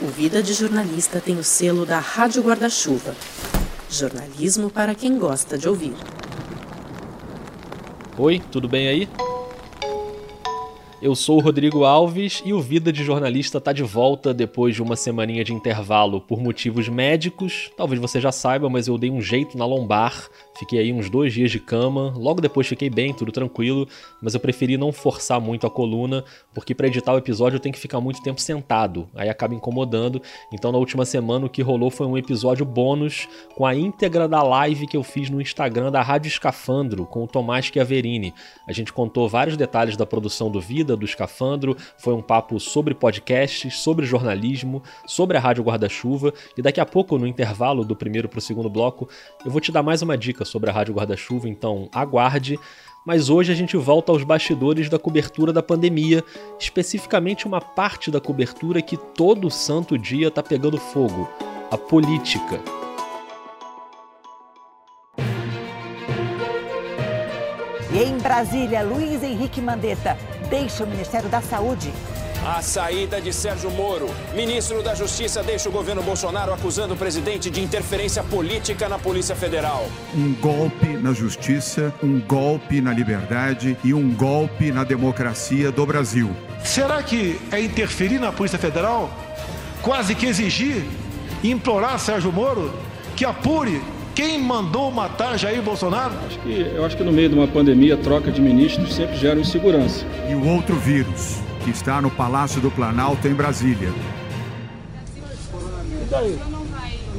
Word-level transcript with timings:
O 0.00 0.06
Vida 0.06 0.40
de 0.40 0.54
Jornalista 0.54 1.20
tem 1.20 1.36
o 1.38 1.42
selo 1.42 1.84
da 1.84 1.98
Rádio 1.98 2.40
Guarda-Chuva. 2.40 3.16
Jornalismo 3.90 4.70
para 4.70 4.94
quem 4.94 5.18
gosta 5.18 5.58
de 5.58 5.68
ouvir. 5.68 5.96
Oi, 8.16 8.40
tudo 8.52 8.68
bem 8.68 8.86
aí? 8.86 9.08
Eu 11.00 11.14
sou 11.14 11.38
o 11.38 11.40
Rodrigo 11.40 11.84
Alves 11.84 12.42
e 12.44 12.52
o 12.52 12.60
Vida 12.60 12.92
de 12.92 13.04
Jornalista 13.04 13.58
está 13.58 13.72
de 13.72 13.84
volta 13.84 14.34
depois 14.34 14.74
de 14.74 14.82
uma 14.82 14.96
semaninha 14.96 15.44
de 15.44 15.54
intervalo 15.54 16.20
por 16.20 16.40
motivos 16.40 16.88
médicos. 16.88 17.70
Talvez 17.76 18.00
você 18.00 18.20
já 18.20 18.32
saiba, 18.32 18.68
mas 18.68 18.88
eu 18.88 18.98
dei 18.98 19.08
um 19.08 19.22
jeito 19.22 19.56
na 19.56 19.64
lombar. 19.64 20.28
Fiquei 20.58 20.80
aí 20.80 20.92
uns 20.92 21.08
dois 21.08 21.32
dias 21.32 21.52
de 21.52 21.60
cama. 21.60 22.12
Logo 22.16 22.40
depois 22.40 22.66
fiquei 22.66 22.90
bem, 22.90 23.14
tudo 23.14 23.30
tranquilo. 23.30 23.86
Mas 24.20 24.34
eu 24.34 24.40
preferi 24.40 24.76
não 24.76 24.90
forçar 24.90 25.40
muito 25.40 25.68
a 25.68 25.70
coluna, 25.70 26.24
porque 26.52 26.74
para 26.74 26.88
editar 26.88 27.14
o 27.14 27.18
episódio 27.18 27.58
eu 27.58 27.60
tenho 27.60 27.72
que 27.72 27.78
ficar 27.78 28.00
muito 28.00 28.20
tempo 28.20 28.40
sentado. 28.40 29.08
Aí 29.14 29.28
acaba 29.28 29.54
incomodando. 29.54 30.20
Então 30.52 30.72
na 30.72 30.78
última 30.78 31.04
semana 31.04 31.46
o 31.46 31.50
que 31.50 31.62
rolou 31.62 31.92
foi 31.92 32.08
um 32.08 32.18
episódio 32.18 32.66
bônus 32.66 33.28
com 33.54 33.64
a 33.64 33.72
íntegra 33.72 34.26
da 34.26 34.42
live 34.42 34.88
que 34.88 34.96
eu 34.96 35.04
fiz 35.04 35.30
no 35.30 35.40
Instagram 35.40 35.92
da 35.92 36.02
Rádio 36.02 36.28
Escafandro 36.28 37.06
com 37.06 37.22
o 37.22 37.28
Tomás 37.28 37.66
Chiaverini. 37.66 38.34
A 38.66 38.72
gente 38.72 38.92
contou 38.92 39.28
vários 39.28 39.56
detalhes 39.56 39.96
da 39.96 40.04
produção 40.04 40.50
do 40.50 40.60
Vida 40.60 40.87
do 40.96 41.04
Escafandro, 41.04 41.76
foi 41.96 42.14
um 42.14 42.22
papo 42.22 42.58
sobre 42.58 42.94
podcasts, 42.94 43.78
sobre 43.78 44.06
jornalismo, 44.06 44.82
sobre 45.06 45.36
a 45.36 45.40
Rádio 45.40 45.64
Guarda-Chuva 45.64 46.32
e 46.56 46.62
daqui 46.62 46.80
a 46.80 46.86
pouco, 46.86 47.18
no 47.18 47.26
intervalo 47.26 47.84
do 47.84 47.96
primeiro 47.96 48.28
para 48.28 48.38
o 48.38 48.42
segundo 48.42 48.70
bloco, 48.70 49.08
eu 49.44 49.50
vou 49.50 49.60
te 49.60 49.72
dar 49.72 49.82
mais 49.82 50.02
uma 50.02 50.16
dica 50.16 50.44
sobre 50.44 50.70
a 50.70 50.72
Rádio 50.72 50.94
Guarda-Chuva, 50.94 51.48
então 51.48 51.88
aguarde. 51.92 52.58
Mas 53.04 53.30
hoje 53.30 53.50
a 53.50 53.54
gente 53.54 53.76
volta 53.76 54.12
aos 54.12 54.22
bastidores 54.22 54.88
da 54.88 54.98
cobertura 54.98 55.52
da 55.52 55.62
pandemia, 55.62 56.22
especificamente 56.58 57.46
uma 57.46 57.60
parte 57.60 58.10
da 58.10 58.20
cobertura 58.20 58.82
que 58.82 58.96
todo 58.96 59.50
santo 59.50 59.96
dia 59.96 60.28
está 60.28 60.42
pegando 60.42 60.76
fogo: 60.76 61.28
a 61.70 61.78
política. 61.78 62.77
E 67.98 68.04
em 68.04 68.16
Brasília, 68.16 68.80
Luiz 68.80 69.24
Henrique 69.24 69.60
Mandetta 69.60 70.16
deixa 70.48 70.84
o 70.84 70.86
Ministério 70.86 71.28
da 71.28 71.42
Saúde. 71.42 71.92
A 72.46 72.62
saída 72.62 73.20
de 73.20 73.32
Sérgio 73.32 73.72
Moro. 73.72 74.08
Ministro 74.36 74.84
da 74.84 74.94
Justiça 74.94 75.42
deixa 75.42 75.68
o 75.68 75.72
governo 75.72 76.00
Bolsonaro 76.00 76.52
acusando 76.54 76.94
o 76.94 76.96
presidente 76.96 77.50
de 77.50 77.60
interferência 77.60 78.22
política 78.22 78.88
na 78.88 79.00
Polícia 79.00 79.34
Federal. 79.34 79.84
Um 80.14 80.32
golpe 80.34 80.86
na 80.86 81.12
justiça, 81.12 81.92
um 82.00 82.20
golpe 82.20 82.80
na 82.80 82.92
liberdade 82.92 83.76
e 83.82 83.92
um 83.92 84.14
golpe 84.14 84.70
na 84.70 84.84
democracia 84.84 85.72
do 85.72 85.84
Brasil. 85.84 86.30
Será 86.62 87.02
que 87.02 87.40
é 87.50 87.60
interferir 87.60 88.20
na 88.20 88.30
Polícia 88.30 88.60
Federal? 88.60 89.10
Quase 89.82 90.14
que 90.14 90.26
exigir, 90.26 90.84
implorar 91.42 91.98
Sérgio 91.98 92.30
Moro 92.32 92.72
que 93.16 93.24
apure 93.24 93.82
quem 94.18 94.36
mandou 94.36 94.90
matar 94.90 95.38
Jair 95.38 95.62
Bolsonaro? 95.62 96.12
Acho 96.26 96.40
que, 96.40 96.72
eu 96.74 96.84
acho 96.84 96.96
que 96.96 97.04
no 97.04 97.12
meio 97.12 97.28
de 97.28 97.36
uma 97.36 97.46
pandemia, 97.46 97.96
troca 97.96 98.32
de 98.32 98.40
ministros 98.42 98.92
sempre 98.92 99.16
gera 99.16 99.38
insegurança. 99.38 100.04
E 100.28 100.34
o 100.34 100.44
outro 100.44 100.74
vírus, 100.74 101.36
que 101.62 101.70
está 101.70 102.02
no 102.02 102.10
Palácio 102.10 102.60
do 102.60 102.68
Planalto, 102.68 103.28
em 103.28 103.32
Brasília. 103.32 103.92
E 105.54 106.04
daí? 106.10 106.36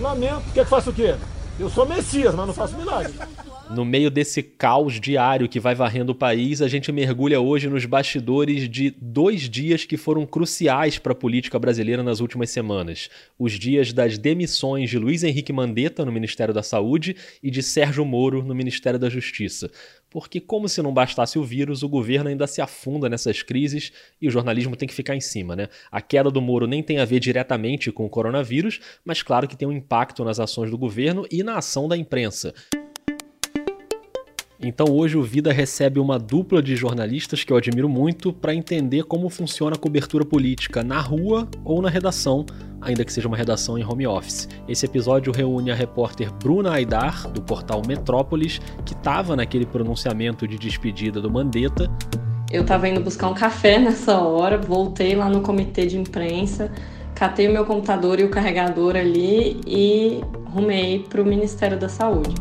Lamento. 0.02 0.44
Quer 0.54 0.66
que 0.66 0.70
faça 0.70 0.90
o 0.90 0.94
quê? 0.94 1.16
Eu 1.58 1.70
sou 1.70 1.88
Messias, 1.88 2.36
mas 2.36 2.48
não 2.48 2.54
faço 2.54 2.76
milagre. 2.76 3.14
No 3.70 3.86
meio 3.86 4.10
desse 4.10 4.42
caos 4.42 5.00
diário 5.00 5.48
que 5.48 5.60
vai 5.60 5.76
varrendo 5.76 6.12
o 6.12 6.16
país, 6.16 6.60
a 6.60 6.68
gente 6.68 6.92
mergulha 6.92 7.40
hoje 7.40 7.70
nos 7.70 7.86
bastidores 7.86 8.68
de 8.68 8.90
dois 9.00 9.48
dias 9.48 9.86
que 9.86 9.96
foram 9.96 10.26
cruciais 10.26 10.98
para 10.98 11.12
a 11.12 11.16
política 11.16 11.60
brasileira 11.60 12.02
nas 12.02 12.20
últimas 12.20 12.50
semanas. 12.50 13.12
Os 13.38 13.54
dias 13.54 13.94
das 13.94 14.18
demissões 14.18 14.90
de 14.90 14.98
Luiz 14.98 15.24
Henrique 15.24 15.54
Mandetta 15.54 16.04
no 16.04 16.12
Ministério 16.12 16.52
da 16.52 16.64
Saúde 16.64 17.16
e 17.44 17.52
de 17.52 17.62
Sérgio 17.62 18.04
Moro 18.04 18.44
no 18.44 18.56
Ministério 18.56 18.98
da 18.98 19.08
Justiça. 19.08 19.70
Porque, 20.10 20.40
como 20.40 20.68
se 20.68 20.82
não 20.82 20.92
bastasse 20.92 21.38
o 21.38 21.44
vírus, 21.44 21.84
o 21.84 21.90
governo 21.90 22.30
ainda 22.30 22.48
se 22.48 22.62
afunda 22.62 23.08
nessas 23.08 23.44
crises 23.44 23.92
e 24.20 24.28
o 24.28 24.32
jornalismo 24.32 24.76
tem 24.76 24.88
que 24.88 24.96
ficar 24.96 25.16
em 25.16 25.22
cima, 25.22 25.56
né? 25.56 25.68
A 25.92 26.02
queda 26.02 26.32
do 26.32 26.42
Moro 26.42 26.66
nem 26.66 26.82
tem 26.82 26.98
a 26.98 27.06
ver 27.06 27.20
diretamente 27.20 27.92
com 27.92 28.04
o 28.04 28.10
coronavírus, 28.10 28.80
mas 29.06 29.22
claro 29.22 29.48
que 29.48 29.56
tem 29.56 29.68
um 29.68 29.72
impacto 29.72 30.26
nas 30.26 30.40
ações 30.40 30.72
do 30.72 30.78
governo 30.78 31.28
e 31.30 31.44
na 31.44 31.60
ação 31.60 31.88
da 31.88 31.96
imprensa. 31.96 32.52
Então 34.62 34.88
hoje 34.90 35.16
o 35.16 35.24
Vida 35.24 35.54
recebe 35.54 36.02
uma 36.02 36.20
dupla 36.20 36.62
de 36.62 36.76
jornalistas 36.76 37.46
que 37.46 37.54
eu 37.54 37.56
admiro 37.56 37.88
muito 37.88 38.34
para 38.34 38.54
entender 38.54 39.04
como 39.04 39.30
funciona 39.30 39.78
a 39.78 39.80
cobertura 39.80 40.26
política 40.26 40.84
na 40.84 41.00
rua 41.00 41.48
ou 41.64 41.82
na 41.82 41.90
redação, 41.90 42.46
ainda 42.82 43.06
que 43.06 43.14
seja 43.14 43.30
uma 43.30 43.38
redação 43.38 43.78
em 43.78 43.86
home 43.86 44.06
office. 44.06 44.50
Esse 44.68 44.86
episódio 44.86 45.32
reúne 45.32 45.72
a 45.72 45.76
repórter 45.76 46.30
Bruna 46.44 46.74
Aidar, 46.74 47.32
do 47.32 47.42
portal 47.42 47.82
Metrópolis, 47.88 48.60
que 48.86 48.94
estava 48.94 49.34
naquele 49.34 49.66
pronunciamento 49.66 50.46
de 50.46 50.58
despedida 50.58 51.22
do 51.22 51.32
Mandetta. 51.32 51.90
Eu 52.52 52.64
estava 52.64 52.90
indo 52.90 53.00
buscar 53.00 53.30
um 53.30 53.34
café 53.34 53.80
nessa 53.80 54.20
hora, 54.20 54.58
voltei 54.58 55.16
lá 55.16 55.30
no 55.30 55.40
comitê 55.40 55.86
de 55.86 55.98
imprensa, 55.98 56.70
catei 57.16 57.48
o 57.48 57.54
meu 57.54 57.64
computador 57.64 58.20
e 58.20 58.26
o 58.26 58.30
carregador 58.30 58.98
ali 58.98 59.62
e 59.66 60.20
rumei 60.48 61.00
para 61.10 61.22
o 61.22 61.26
Ministério 61.26 61.80
da 61.80 61.88
Saúde 61.88 62.36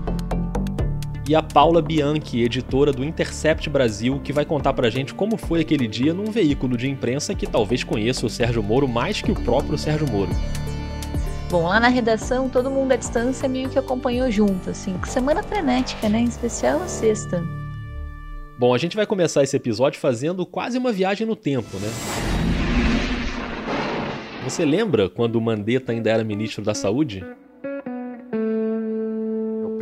e 1.28 1.34
a 1.34 1.42
Paula 1.42 1.82
Bianchi, 1.82 2.42
editora 2.42 2.90
do 2.90 3.04
Intercept 3.04 3.68
Brasil, 3.68 4.18
que 4.24 4.32
vai 4.32 4.46
contar 4.46 4.72
pra 4.72 4.88
gente 4.88 5.12
como 5.12 5.36
foi 5.36 5.60
aquele 5.60 5.86
dia 5.86 6.14
num 6.14 6.30
veículo 6.30 6.74
de 6.74 6.88
imprensa 6.88 7.34
que 7.34 7.46
talvez 7.46 7.84
conheça 7.84 8.24
o 8.24 8.30
Sérgio 8.30 8.62
Moro 8.62 8.88
mais 8.88 9.20
que 9.20 9.30
o 9.30 9.34
próprio 9.34 9.76
Sérgio 9.76 10.10
Moro. 10.10 10.30
Bom, 11.50 11.64
lá 11.64 11.78
na 11.78 11.88
redação, 11.88 12.48
todo 12.48 12.70
mundo 12.70 12.92
à 12.92 12.96
distância 12.96 13.46
meio 13.46 13.68
que 13.68 13.78
acompanhou 13.78 14.30
junto, 14.30 14.70
assim. 14.70 14.96
Que 14.96 15.08
semana 15.08 15.42
frenética, 15.42 16.08
né? 16.08 16.20
Em 16.20 16.24
especial 16.24 16.80
a 16.80 16.88
sexta. 16.88 17.44
Bom, 18.58 18.74
a 18.74 18.78
gente 18.78 18.96
vai 18.96 19.04
começar 19.04 19.42
esse 19.42 19.54
episódio 19.54 20.00
fazendo 20.00 20.46
quase 20.46 20.78
uma 20.78 20.92
viagem 20.92 21.26
no 21.26 21.36
tempo, 21.36 21.76
né? 21.76 21.88
Você 24.44 24.64
lembra 24.64 25.10
quando 25.10 25.36
o 25.36 25.42
Mandetta 25.42 25.92
ainda 25.92 26.08
era 26.08 26.24
ministro 26.24 26.64
da 26.64 26.74
Saúde? 26.74 27.22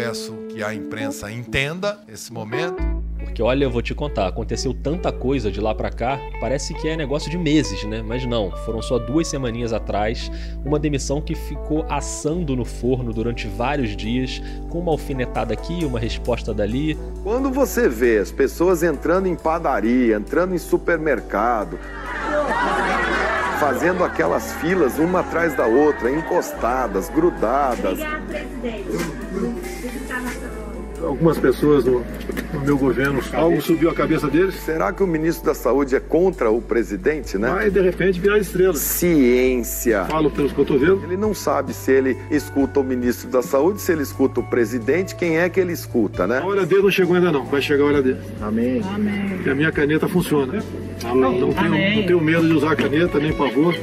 Peço 0.07 0.35
que 0.49 0.63
a 0.63 0.73
imprensa 0.73 1.33
entenda 1.33 1.99
esse 2.07 2.33
momento. 2.33 2.77
Porque 3.19 3.43
olha, 3.43 3.65
eu 3.65 3.71
vou 3.73 3.83
te 3.83 3.93
contar, 3.93 4.29
aconteceu 4.29 4.73
tanta 4.73 5.11
coisa 5.11 5.51
de 5.51 5.61
lá 5.61 5.75
para 5.75 5.91
cá, 5.91 6.17
parece 6.41 6.75
que 6.75 6.87
é 6.87 6.97
negócio 6.97 7.29
de 7.29 7.37
meses, 7.37 7.83
né? 7.83 8.05
Mas 8.07 8.25
não, 8.25 8.53
foram 8.59 8.81
só 8.81 9.01
duas 9.01 9.27
semaninhas 9.27 9.73
atrás, 9.73 10.31
uma 10.65 10.79
demissão 10.79 11.21
que 11.21 11.35
ficou 11.35 11.85
assando 11.91 12.55
no 12.55 12.65
forno 12.65 13.13
durante 13.13 13.49
vários 13.49 13.97
dias, 13.97 14.41
com 14.71 14.79
uma 14.79 14.93
alfinetada 14.93 15.53
aqui, 15.53 15.85
uma 15.85 15.99
resposta 15.99 16.55
dali. 16.55 16.97
Quando 17.25 17.51
você 17.51 17.89
vê 17.89 18.19
as 18.19 18.31
pessoas 18.31 18.85
entrando 18.85 19.27
em 19.27 19.35
padaria, 19.35 20.15
entrando 20.15 20.55
em 20.55 20.59
supermercado, 20.59 21.81
fazendo 23.59 24.05
aquelas 24.05 24.53
filas 24.61 25.01
uma 25.01 25.19
atrás 25.19 25.57
da 25.57 25.67
outra, 25.67 26.13
encostadas, 26.13 27.09
grudadas 27.09 27.99
algumas 31.07 31.39
pessoas 31.39 31.85
no, 31.85 32.05
no, 32.53 32.61
meu 32.61 32.77
governo, 32.77 33.21
algo 33.33 33.61
subiu 33.63 33.91
a 33.91 33.95
cabeça 33.95 34.29
deles. 34.29 34.55
Será 34.57 34.93
que 34.93 35.03
o 35.03 35.07
ministro 35.07 35.47
da 35.47 35.55
Saúde 35.55 35.95
é 35.95 36.01
contra 36.01 36.51
o 36.51 36.61
presidente, 36.61 37.39
né? 37.39 37.49
Vai, 37.49 37.71
de 37.71 37.81
repente, 37.81 38.21
virar 38.21 38.39
estrela. 38.39 38.75
Ciência. 38.75 40.05
Falo 40.07 40.31
pelos 40.31 40.53
cotovelos. 40.53 41.03
Ele 41.05 41.17
não 41.17 41.33
sabe 41.33 41.73
se 41.73 41.93
ele 41.93 42.17
escuta 42.31 42.81
o 42.81 42.85
ministro 42.85 43.29
da 43.31 43.43
Saúde, 43.43 43.81
se 43.81 43.93
ele 43.93 44.03
escuta 44.03 44.41
o 44.41 44.43
presidente, 44.43 45.15
quem 45.15 45.39
é 45.39 45.49
que 45.49 45.61
ele 45.61 45.73
escuta, 45.73 46.27
né? 46.27 46.39
A 46.39 46.47
hora 46.47 46.67
dele 46.67 46.83
não 46.83 46.91
chegou 46.91 47.17
ainda 47.17 47.31
não, 47.31 47.45
vai 47.45 47.63
chegar 47.63 47.85
a 47.85 47.87
hora 47.87 48.03
dele. 48.03 48.21
Amém. 48.41 48.83
Amém. 48.95 49.41
E 49.45 49.51
a 49.51 49.55
minha 49.55 49.73
caneta 49.73 50.09
funciona. 50.09 50.63
Amém. 51.05 51.41
Não, 51.41 51.53
tenho, 51.53 51.71
não 51.71 52.07
tenho 52.07 52.21
medo 52.21 52.47
de 52.47 52.55
usar 52.55 52.73
a 52.73 52.77
caneta, 52.77 53.19
nem 53.19 53.33
pavor. 53.33 53.75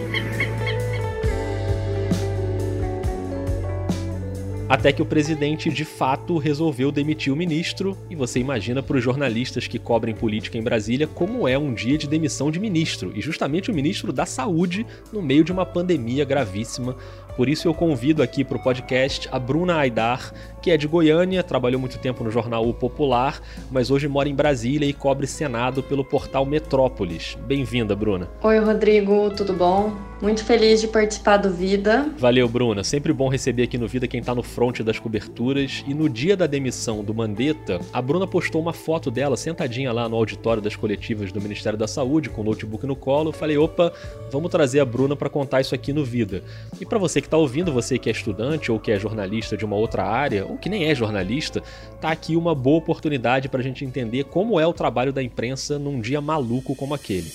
Até 4.74 4.92
que 4.92 5.04
o 5.04 5.06
presidente 5.06 5.70
de 5.70 5.86
fato 5.86 6.40
resolveu 6.40 6.92
demitir 6.92 7.32
o 7.32 7.36
ministro, 7.36 7.96
e 8.10 8.16
você 8.16 8.40
imagina 8.40 8.82
para 8.82 8.98
os 8.98 9.04
jornalistas 9.04 9.68
que 9.68 9.78
cobrem 9.78 10.16
política 10.16 10.58
em 10.58 10.64
Brasília 10.64 11.06
como 11.06 11.48
é 11.48 11.56
um 11.56 11.76
dia 11.76 11.96
de 11.96 12.08
demissão 12.08 12.50
de 12.50 12.60
ministro, 12.60 13.12
e 13.14 13.22
justamente 13.22 13.70
o 13.70 13.74
ministro 13.74 14.12
da 14.12 14.26
Saúde 14.26 14.84
no 15.12 15.22
meio 15.22 15.44
de 15.44 15.52
uma 15.52 15.64
pandemia 15.64 16.26
gravíssima. 16.26 16.96
Por 17.36 17.50
isso 17.50 17.68
eu 17.68 17.74
convido 17.74 18.22
aqui 18.22 18.44
para 18.44 18.58
o 18.58 18.60
podcast 18.62 19.28
a 19.32 19.40
Bruna 19.40 19.78
Aidar, 19.78 20.32
que 20.62 20.70
é 20.70 20.78
de 20.78 20.88
Goiânia, 20.88 21.42
trabalhou 21.42 21.80
muito 21.80 21.98
tempo 21.98 22.24
no 22.24 22.30
jornal 22.30 22.68
O 22.68 22.74
Popular, 22.74 23.42
mas 23.72 23.90
hoje 23.90 24.08
mora 24.08 24.30
em 24.30 24.36
Brasília 24.36 24.86
e 24.86 24.94
cobre 24.94 25.26
Senado 25.26 25.82
pelo 25.82 26.06
portal 26.06 26.46
Metrópolis. 26.46 27.36
Bem-vinda, 27.48 27.96
Bruna. 27.96 28.30
Oi, 28.42 28.60
Rodrigo, 28.60 29.32
tudo 29.32 29.52
bom? 29.52 29.94
Muito 30.22 30.46
feliz 30.46 30.80
de 30.80 30.88
participar 30.88 31.36
do 31.36 31.52
Vida. 31.52 32.10
Valeu, 32.18 32.48
Bruna. 32.48 32.82
Sempre 32.82 33.12
bom 33.12 33.28
receber 33.28 33.64
aqui 33.64 33.78
no 33.78 33.90
Vida 33.90 34.08
quem 34.08 34.24
tá 34.24 34.34
no 34.34 34.42
front 34.42 34.80
das 34.80 34.98
coberturas. 34.98 35.84
E 35.86 35.94
no 35.94 36.08
dia 36.08 36.38
da 36.38 36.48
demissão 36.48 37.04
do 37.04 37.14
Mandetta, 37.14 37.82
a 37.92 38.02
Bruna 38.02 38.26
postou 38.26 38.62
uma 38.62 38.72
foto 38.72 39.12
dela 39.12 39.36
sentadinha 39.36 39.92
lá 39.92 40.08
no 40.08 40.16
auditório 40.16 40.62
das 40.62 40.78
coletivas 40.78 41.30
do 41.34 41.42
Ministério 41.42 41.78
da 41.78 41.90
Saúde, 41.90 42.30
com 42.30 42.40
o 42.40 42.46
notebook 42.46 42.88
no 42.88 42.96
colo. 42.96 43.30
Eu 43.30 43.34
falei, 43.34 43.58
opa, 43.58 43.92
vamos 44.32 44.50
trazer 44.50 44.80
a 44.80 44.86
Bruna 44.86 45.14
para 45.14 45.30
contar 45.30 45.60
isso 45.60 45.76
aqui 45.76 45.92
no 45.92 46.06
Vida. 46.06 46.42
E 46.80 46.86
para 46.86 46.98
você 46.98 47.20
que 47.24 47.30
tá 47.30 47.38
ouvindo, 47.38 47.72
você 47.72 47.98
que 47.98 48.10
é 48.10 48.12
estudante 48.12 48.72
ou 48.72 48.80
que 48.80 48.92
é 48.92 49.00
jornalista 49.00 49.58
de 49.58 49.66
uma 49.66 49.76
outra 49.76 50.04
área, 50.04 50.46
ou 50.46 50.58
que 50.58 50.70
nem 50.70 50.86
é 50.90 50.94
jornalista, 50.94 51.64
tá 52.00 52.12
aqui 52.12 52.36
uma 52.36 52.54
boa 52.54 52.78
oportunidade 52.78 53.50
pra 53.50 53.64
gente 53.64 53.84
entender 53.84 54.26
como 54.26 54.60
é 54.60 54.68
o 54.68 54.74
trabalho 54.74 55.12
da 55.12 55.24
imprensa 55.24 55.80
num 55.80 56.00
dia 56.00 56.22
maluco 56.22 56.76
como 56.76 56.94
aquele. 56.94 57.32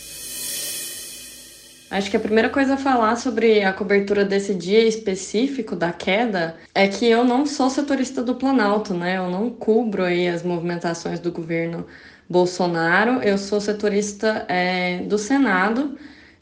Acho 1.90 2.11
que 2.11 2.19
a 2.19 2.20
primeira 2.20 2.50
coisa 2.50 2.75
a 2.75 2.76
falar 2.76 3.17
sobre 3.17 3.64
a 3.64 3.73
cobertura 3.73 4.23
desse 4.23 4.55
dia 4.55 4.87
específico 4.87 5.75
da 5.75 5.90
queda 5.90 6.56
é 6.75 6.87
que 6.87 7.06
eu 7.06 7.25
não 7.25 7.46
sou 7.46 7.70
setorista 7.70 8.23
do 8.23 8.35
Planalto, 8.35 8.93
né? 8.93 9.17
Eu 9.17 9.31
não 9.31 9.49
cubro 9.49 10.05
aí 10.05 10.29
as 10.29 10.43
movimentações 10.43 11.19
do 11.19 11.32
governo 11.32 11.87
Bolsonaro. 12.29 13.23
Eu 13.23 13.38
sou 13.38 13.58
setorista 13.58 14.44
é, 14.49 14.99
do 15.05 15.17
Senado 15.17 15.96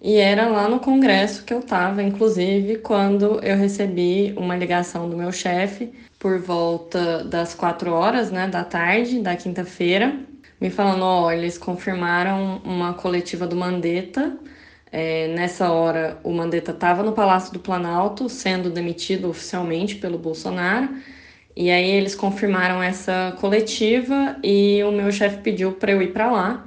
e 0.06 0.17
era 0.17 0.49
lá 0.49 0.69
no 0.69 0.81
Congresso 0.81 1.44
que 1.44 1.53
eu 1.53 1.61
estava, 1.61 2.03
inclusive, 2.03 2.79
quando 2.79 3.41
eu 3.43 3.56
recebi 3.56 4.32
uma 4.37 4.56
ligação 4.56 5.11
do 5.11 5.17
meu 5.17 5.32
chefe 5.32 5.93
por 6.19 6.38
volta 6.38 7.25
das 7.25 7.55
quatro 7.55 7.93
horas, 7.93 8.31
né, 8.31 8.47
da 8.49 8.64
tarde 8.64 9.20
da 9.20 9.37
quinta-feira, 9.37 10.19
me 10.61 10.70
falando, 10.70 11.03
ó, 11.03 11.26
oh, 11.26 11.31
eles 11.32 11.58
confirmaram 11.58 12.61
uma 12.64 12.94
coletiva 12.94 13.47
do 13.47 13.56
Mandetta 13.56 14.38
é, 14.93 15.29
nessa 15.29 15.70
hora, 15.70 16.19
o 16.23 16.32
Mandetta 16.32 16.70
estava 16.70 17.02
no 17.02 17.12
Palácio 17.12 17.52
do 17.52 17.59
Planalto, 17.59 18.29
sendo 18.29 18.70
demitido 18.70 19.29
oficialmente 19.29 19.97
pelo 19.97 20.17
Bolsonaro. 20.19 20.88
E 21.55 21.70
aí 21.70 21.91
eles 21.91 22.14
confirmaram 22.14 22.82
essa 22.82 23.37
coletiva 23.41 24.37
e 24.43 24.82
o 24.85 24.93
meu 24.93 25.11
chefe 25.11 25.38
pediu 25.43 25.73
para 25.73 25.93
eu 25.93 26.02
ir 26.02 26.12
para 26.12 26.31
lá. 26.31 26.67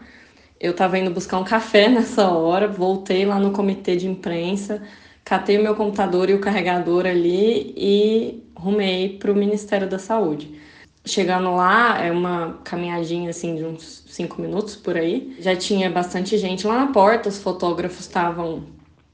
Eu 0.59 0.71
estava 0.71 0.97
indo 0.97 1.11
buscar 1.11 1.38
um 1.39 1.44
café 1.44 1.88
nessa 1.89 2.29
hora, 2.29 2.67
voltei 2.67 3.25
lá 3.25 3.39
no 3.39 3.51
comitê 3.51 3.95
de 3.95 4.07
imprensa, 4.07 4.81
catei 5.23 5.57
o 5.57 5.63
meu 5.63 5.75
computador 5.75 6.29
e 6.29 6.33
o 6.33 6.39
carregador 6.39 7.06
ali 7.06 7.73
e 7.77 8.44
rumei 8.56 9.17
para 9.17 9.31
o 9.31 9.35
Ministério 9.35 9.88
da 9.88 10.00
Saúde. 10.00 10.59
Chegando 11.06 11.56
lá, 11.56 12.03
é 12.03 12.11
uma 12.11 12.59
caminhadinha 12.63 13.29
assim 13.29 13.56
de 13.56 13.63
uns 13.63 14.03
cinco 14.07 14.41
minutos 14.41 14.75
por 14.75 14.97
aí. 14.97 15.35
Já 15.39 15.56
tinha 15.56 15.89
bastante 15.89 16.38
gente 16.38 16.67
lá 16.67 16.85
na 16.85 16.91
porta, 16.91 17.29
os 17.29 17.41
fotógrafos 17.41 18.01
estavam 18.01 18.63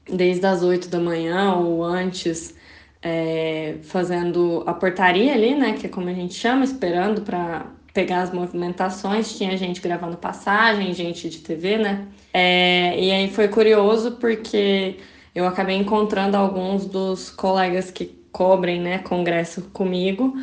desde 0.08 0.44
as 0.46 0.62
oito 0.62 0.88
da 0.88 0.98
manhã 0.98 1.54
ou 1.54 1.84
antes 1.84 2.54
é, 3.02 3.76
fazendo 3.82 4.62
a 4.66 4.74
portaria 4.74 5.32
ali, 5.32 5.54
né? 5.54 5.74
Que 5.74 5.86
é 5.86 5.88
como 5.88 6.08
a 6.08 6.12
gente 6.12 6.34
chama, 6.34 6.64
esperando 6.64 7.22
para 7.22 7.66
pegar 7.96 8.20
as 8.20 8.30
movimentações. 8.30 9.38
Tinha 9.38 9.56
gente 9.56 9.80
gravando 9.80 10.18
passagem, 10.18 10.92
gente 10.92 11.30
de 11.30 11.38
TV, 11.38 11.78
né? 11.78 12.06
É, 12.30 12.94
e 13.02 13.10
aí 13.10 13.30
foi 13.30 13.48
curioso 13.48 14.12
porque 14.12 14.98
eu 15.34 15.46
acabei 15.46 15.76
encontrando 15.76 16.36
alguns 16.36 16.84
dos 16.84 17.30
colegas 17.30 17.90
que 17.90 18.14
cobrem, 18.30 18.78
né, 18.78 18.98
congresso 18.98 19.62
comigo. 19.72 20.36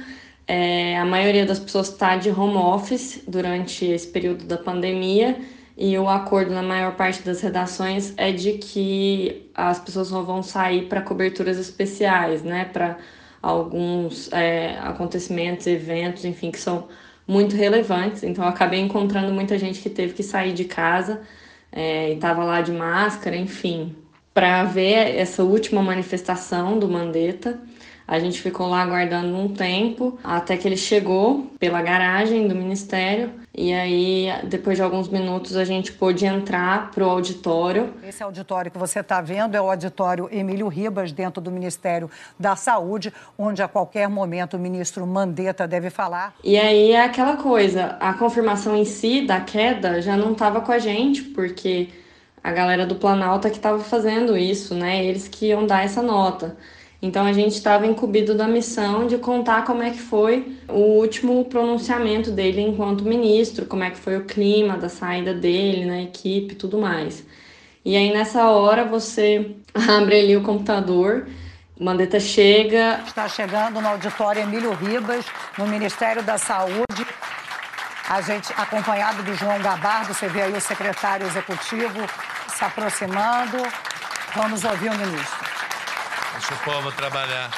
É, 0.47 0.97
a 0.97 1.05
maioria 1.05 1.45
das 1.45 1.59
pessoas 1.59 1.89
está 1.89 2.17
de 2.17 2.31
home 2.31 2.57
office 2.57 3.23
durante 3.27 3.85
esse 3.85 4.07
período 4.07 4.45
da 4.45 4.57
pandemia 4.57 5.37
e 5.77 5.95
o 5.95 6.09
acordo 6.09 6.51
na 6.51 6.63
maior 6.63 6.95
parte 6.95 7.21
das 7.21 7.39
redações 7.39 8.15
é 8.17 8.31
de 8.31 8.53
que 8.53 9.47
as 9.53 9.79
pessoas 9.79 10.07
só 10.07 10.23
vão 10.23 10.41
sair 10.41 10.87
para 10.87 11.01
coberturas 11.01 11.59
especiais, 11.59 12.41
né? 12.41 12.65
Para 12.65 12.97
alguns 13.43 14.31
é, 14.33 14.79
acontecimentos, 14.79 15.67
eventos, 15.67 16.25
enfim, 16.25 16.49
que 16.49 16.59
são 16.59 16.87
muito 17.27 17.55
relevantes. 17.55 18.23
Então, 18.23 18.45
acabei 18.45 18.79
encontrando 18.79 19.33
muita 19.33 19.57
gente 19.57 19.81
que 19.81 19.89
teve 19.89 20.13
que 20.13 20.23
sair 20.23 20.53
de 20.53 20.65
casa 20.65 21.21
é, 21.71 22.11
e 22.11 22.15
estava 22.15 22.43
lá 22.43 22.61
de 22.61 22.71
máscara, 22.71 23.35
enfim, 23.35 23.95
para 24.33 24.63
ver 24.63 25.15
essa 25.15 25.43
última 25.43 25.81
manifestação 25.81 26.77
do 26.77 26.87
Mandetta. 26.87 27.59
A 28.07 28.19
gente 28.19 28.41
ficou 28.41 28.67
lá 28.67 28.81
aguardando 28.81 29.35
um 29.35 29.49
tempo 29.49 30.19
até 30.23 30.57
que 30.57 30.67
ele 30.67 30.77
chegou 30.77 31.51
pela 31.59 31.81
garagem 31.81 32.47
do 32.47 32.55
ministério 32.55 33.31
e 33.55 33.71
aí, 33.71 34.29
depois 34.45 34.77
de 34.77 34.81
alguns 34.81 35.07
minutos, 35.07 35.55
a 35.55 35.63
gente 35.63 35.91
pôde 35.91 36.25
entrar 36.25 36.89
para 36.89 37.05
o 37.05 37.09
auditório. 37.09 37.93
Esse 38.03 38.23
auditório 38.23 38.71
que 38.71 38.79
você 38.79 39.01
está 39.01 39.21
vendo 39.21 39.53
é 39.53 39.61
o 39.61 39.69
auditório 39.69 40.27
Emílio 40.31 40.67
Ribas, 40.67 41.11
dentro 41.11 41.39
do 41.39 41.51
Ministério 41.51 42.09
da 42.39 42.55
Saúde, 42.55 43.13
onde 43.37 43.61
a 43.61 43.67
qualquer 43.67 44.09
momento 44.09 44.57
o 44.57 44.59
ministro 44.59 45.05
Mandetta 45.05 45.67
deve 45.67 45.91
falar. 45.91 46.33
E 46.43 46.57
aí 46.57 46.93
é 46.93 47.05
aquela 47.05 47.37
coisa, 47.37 47.95
a 47.99 48.13
confirmação 48.13 48.75
em 48.75 48.85
si 48.85 49.21
da 49.21 49.39
queda 49.39 50.01
já 50.01 50.17
não 50.17 50.31
estava 50.31 50.59
com 50.59 50.71
a 50.71 50.79
gente, 50.79 51.21
porque 51.21 51.89
a 52.43 52.51
galera 52.51 52.87
do 52.87 52.95
Planalto 52.95 53.47
é 53.47 53.51
que 53.51 53.57
estava 53.57 53.77
fazendo 53.79 54.35
isso, 54.35 54.73
né? 54.73 55.05
Eles 55.05 55.27
que 55.27 55.49
iam 55.49 55.67
dar 55.67 55.85
essa 55.85 56.01
nota. 56.01 56.57
Então 57.03 57.25
a 57.25 57.33
gente 57.33 57.51
estava 57.51 57.85
incumbido 57.85 58.33
da 58.33 58.47
missão 58.47 59.07
de 59.07 59.17
contar 59.17 59.65
como 59.65 59.83
é 59.83 59.89
que 59.89 59.99
foi 59.99 60.57
o 60.69 60.99
último 61.01 61.43
pronunciamento 61.43 62.31
dele 62.31 62.61
enquanto 62.61 63.03
ministro, 63.03 63.65
como 63.65 63.83
é 63.83 63.89
que 63.89 63.97
foi 63.97 64.15
o 64.15 64.23
clima 64.23 64.77
da 64.77 64.87
saída 64.87 65.33
dele 65.33 65.83
na 65.83 66.01
equipe, 66.01 66.55
tudo 66.55 66.77
mais. 66.77 67.25
E 67.83 67.97
aí 67.97 68.13
nessa 68.13 68.47
hora 68.47 68.85
você 68.85 69.53
abre 69.75 70.17
ali 70.17 70.37
o 70.37 70.43
computador, 70.43 71.27
Mandetta 71.77 72.21
chega. 72.21 73.01
Está 73.05 73.27
chegando 73.27 73.81
no 73.81 73.87
auditório 73.89 74.41
Emílio 74.41 74.71
Ribas, 74.73 75.25
no 75.57 75.67
Ministério 75.67 76.23
da 76.23 76.37
Saúde. 76.37 77.05
A 78.07 78.21
gente 78.21 78.53
acompanhado 78.55 79.23
do 79.23 79.35
João 79.35 79.59
Gabardo, 79.59 80.13
você 80.13 80.29
vê 80.29 80.43
aí 80.43 80.53
o 80.53 80.61
secretário 80.61 81.27
executivo 81.27 82.07
se 82.47 82.63
aproximando. 82.63 83.57
Vamos 84.33 84.63
ouvir 84.63 84.89
o 84.89 84.97
ministro. 84.97 85.52
Deixa 86.33 86.53
o 86.55 86.57
povo 86.59 86.91
trabalhar. 86.91 87.51